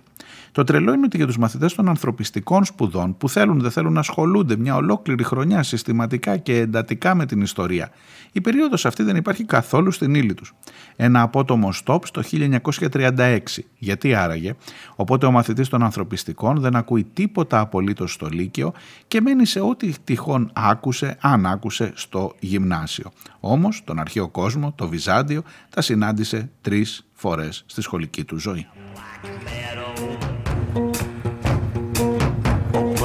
[0.58, 4.00] Το τρελό είναι ότι για τους μαθητές των ανθρωπιστικών σπουδών που θέλουν δεν θέλουν να
[4.00, 7.90] ασχολούνται μια ολόκληρη χρονιά συστηματικά και εντατικά με την ιστορία,
[8.32, 10.54] η περίοδος αυτή δεν υπάρχει καθόλου στην ύλη τους.
[10.96, 12.22] Ένα απότομο στόπ στο
[12.92, 13.38] 1936.
[13.78, 14.54] Γιατί άραγε,
[14.96, 18.72] οπότε ο μαθητής των ανθρωπιστικών δεν ακούει τίποτα απολύτως στο Λύκειο
[19.08, 23.10] και μένει σε ό,τι τυχόν άκουσε, αν άκουσε στο γυμνάσιο.
[23.40, 28.66] Όμως τον αρχαίο κόσμο, το Βυζάντιο, τα συνάντησε τρεις φορές στη σχολική του ζωή.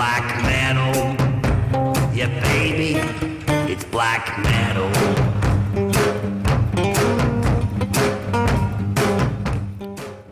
[0.04, 1.16] black metal.
[2.14, 3.00] Yeah, baby,
[3.72, 5.23] it's black metal.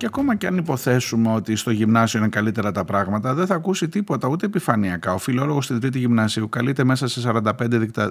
[0.02, 3.90] Και ακόμα και αν υποθέσουμε ότι στο γυμνάσιο είναι καλύτερα τα πράγματα, δεν θα ακούσει
[3.90, 5.14] τίποτα ούτε επιφανειακά.
[5.14, 7.52] Ο φιλόλογος στην Τρίτη Γυμνασίου καλείται μέσα σε 45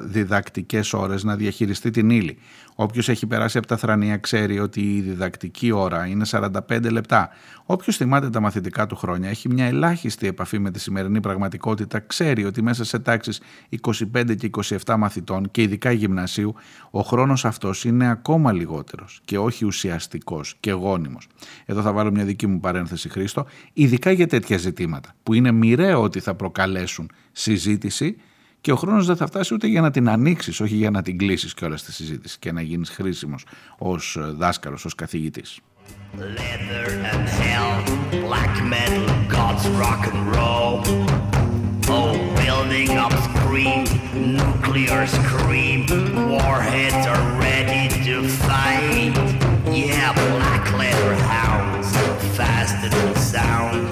[0.02, 2.38] διδακτικές ώρες να διαχειριστεί την ύλη.
[2.74, 7.28] Όποιος έχει περάσει από τα θρανία ξέρει ότι η διδακτική ώρα είναι 45 λεπτά.
[7.64, 12.44] Όποιος θυμάται τα μαθητικά του χρόνια, έχει μια ελάχιστη επαφή με τη σημερινή πραγματικότητα, ξέρει
[12.44, 13.40] ότι μέσα σε τάξεις
[14.14, 14.50] 25 και
[14.84, 16.54] 27 μαθητών και ειδικά γυμνασίου,
[16.90, 21.28] ο χρόνος αυτός είναι ακόμα λιγότερος και όχι ουσιαστικός και γόνιμος.
[21.66, 26.02] Εδώ θα βάλω μια δική μου παρένθεση, Χρήστο, ειδικά για τέτοια ζητήματα που είναι μοιραίο
[26.02, 28.16] ότι θα προκαλέσουν συζήτηση
[28.60, 31.18] και ο χρόνος δεν θα φτάσει ούτε για να την ανοίξεις, όχι για να την
[31.18, 33.44] κλείσεις και όλα στη συζήτηση και να γίνεις χρήσιμος
[33.78, 35.60] ως δάσκαλος, ως καθηγητής.
[36.18, 37.74] Leather and hell,
[38.26, 39.06] black metal,
[39.36, 40.74] God's rock and roll.
[41.98, 42.12] Oh,
[42.42, 43.80] building up scream,
[44.40, 45.80] nuclear scream,
[46.32, 48.14] warheads are ready to
[48.46, 49.12] fight.
[49.84, 51.49] Yeah, black leather hounds,
[52.36, 53.89] fast and sound,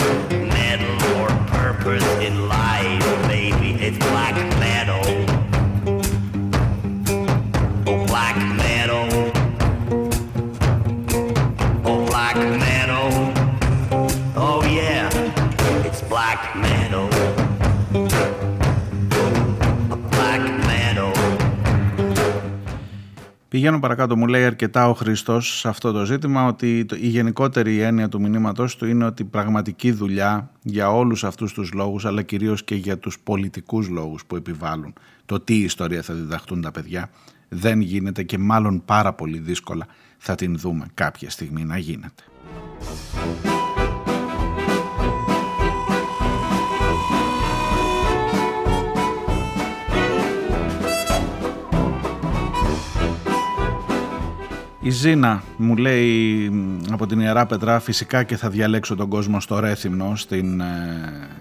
[23.49, 28.09] Πηγαίνω παρακάτω, μου λέει αρκετά ο Χριστό σε αυτό το ζήτημα ότι η γενικότερη έννοια
[28.09, 32.75] του μηνύματό του είναι ότι πραγματική δουλειά για όλους αυτούς τους λόγους, αλλά κυρίως και
[32.75, 34.93] για τους πολιτικούς λόγους που επιβάλλουν
[35.27, 37.11] το τι ιστορία θα διδαχτούν τα παιδιά,
[37.49, 39.87] δεν γίνεται και μάλλον πάρα πολύ δύσκολα
[40.19, 42.23] θα την δούμε κάποια στιγμή να γίνεται.
[54.89, 56.51] Η Ζήνα μου λέει
[56.91, 60.67] από την Ιερά Πετρά φυσικά και θα διαλέξω τον κόσμο στο Ρέθυμνο στην ε,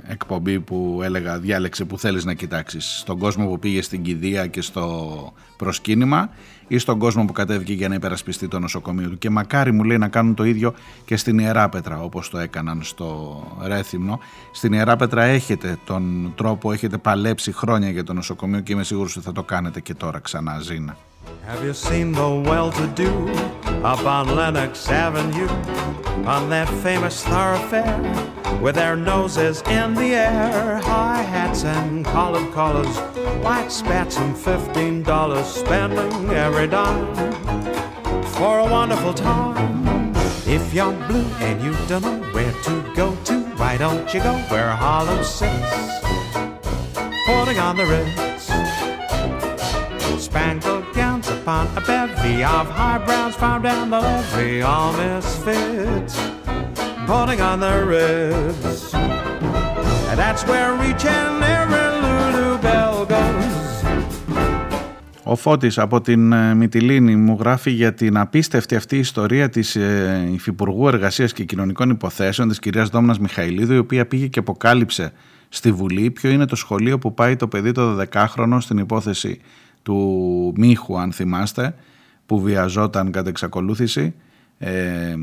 [0.07, 2.97] εκπομπή που έλεγα διάλεξε που θέλεις να κοιτάξεις.
[2.99, 6.29] Στον κόσμο που πήγε στην κηδεία και στο προσκύνημα
[6.67, 9.17] ή στον κόσμο που κατέβηκε για να υπερασπιστεί το νοσοκομείο του.
[9.17, 10.73] Και μακάρι μου λέει να κάνουν το ίδιο
[11.05, 14.19] και στην Ιερά Πετρά όπως το έκαναν στο Ρέθυμνο.
[14.51, 19.15] Στην Ιερά Πετρά έχετε τον τρόπο έχετε παλέψει χρόνια για το νοσοκομείο και είμαι σίγουρος
[19.15, 20.97] ότι θα το κάνετε και τώρα ξανά Ζήνα
[21.47, 23.29] Have you seen the well-to-do
[23.81, 25.47] up on Lenox Avenue?
[26.27, 32.97] On that famous thoroughfare with their noses in the air, high hats and collared collars,
[33.41, 37.15] white spats and fifteen dollars, spending every dime
[38.25, 40.11] for a wonderful time.
[40.45, 44.33] If you're blue and you don't know where to go to, why don't you go
[44.49, 46.01] where Harlem sits,
[47.25, 48.51] putting on the Ritz,
[50.21, 50.83] spangled
[51.47, 56.15] upon a bevy of high browns found down the levee, all misfits,
[57.09, 58.93] putting on the Ritz.
[60.09, 63.55] And that's where each and every Lulu Bell goes.
[65.23, 70.29] Ο Φώτης από την ε, Μυτιλίνη μου γράφει για την απίστευτη αυτή ιστορία της ε,
[70.33, 75.11] Υφυπουργού Εργασίας και Κοινωνικών Υποθέσεων της κυρίας Δόμνας Μιχαηλίδου η οποία πήγε και αποκάλυψε
[75.49, 79.39] στη Βουλή ποιο είναι το σχολείο που πάει το παιδί το 12χρονο στην υπόθεση
[79.87, 81.75] του Μίχου αν θυμάστε
[82.25, 84.13] που βιαζόταν κατά εξακολούθηση
[84.57, 85.15] ε,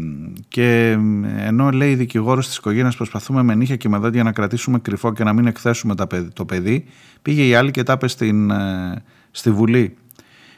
[0.48, 0.98] και
[1.38, 5.12] ενώ λέει η δικηγόρος της οικογένειας προσπαθούμε με νύχια και με δόντια να κρατήσουμε κρυφό
[5.12, 5.94] και να μην εκθέσουμε
[6.32, 6.84] το παιδί
[7.22, 9.96] πήγε η άλλη και τα στην, ε, στη Βουλή.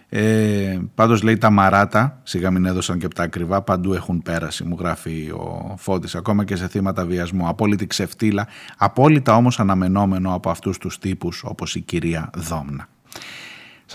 [0.09, 4.65] Ε, πάντως λέει τα μαράτα, σιγά μην έδωσαν και από τα ακριβά, παντού έχουν πέρασει,
[4.65, 7.49] μου γράφει ο Φώτης, ακόμα και σε θύματα βιασμού.
[7.49, 8.47] Απόλυτη ξεφτύλα,
[8.77, 12.89] απόλυτα όμως αναμενόμενο από αυτούς τους τύπους όπως η κυρία Δόμνα.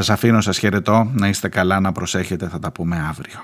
[0.01, 3.39] Σας αφήνω, σας χαιρετώ, να είστε καλά, να προσέχετε, θα τα πούμε αύριο.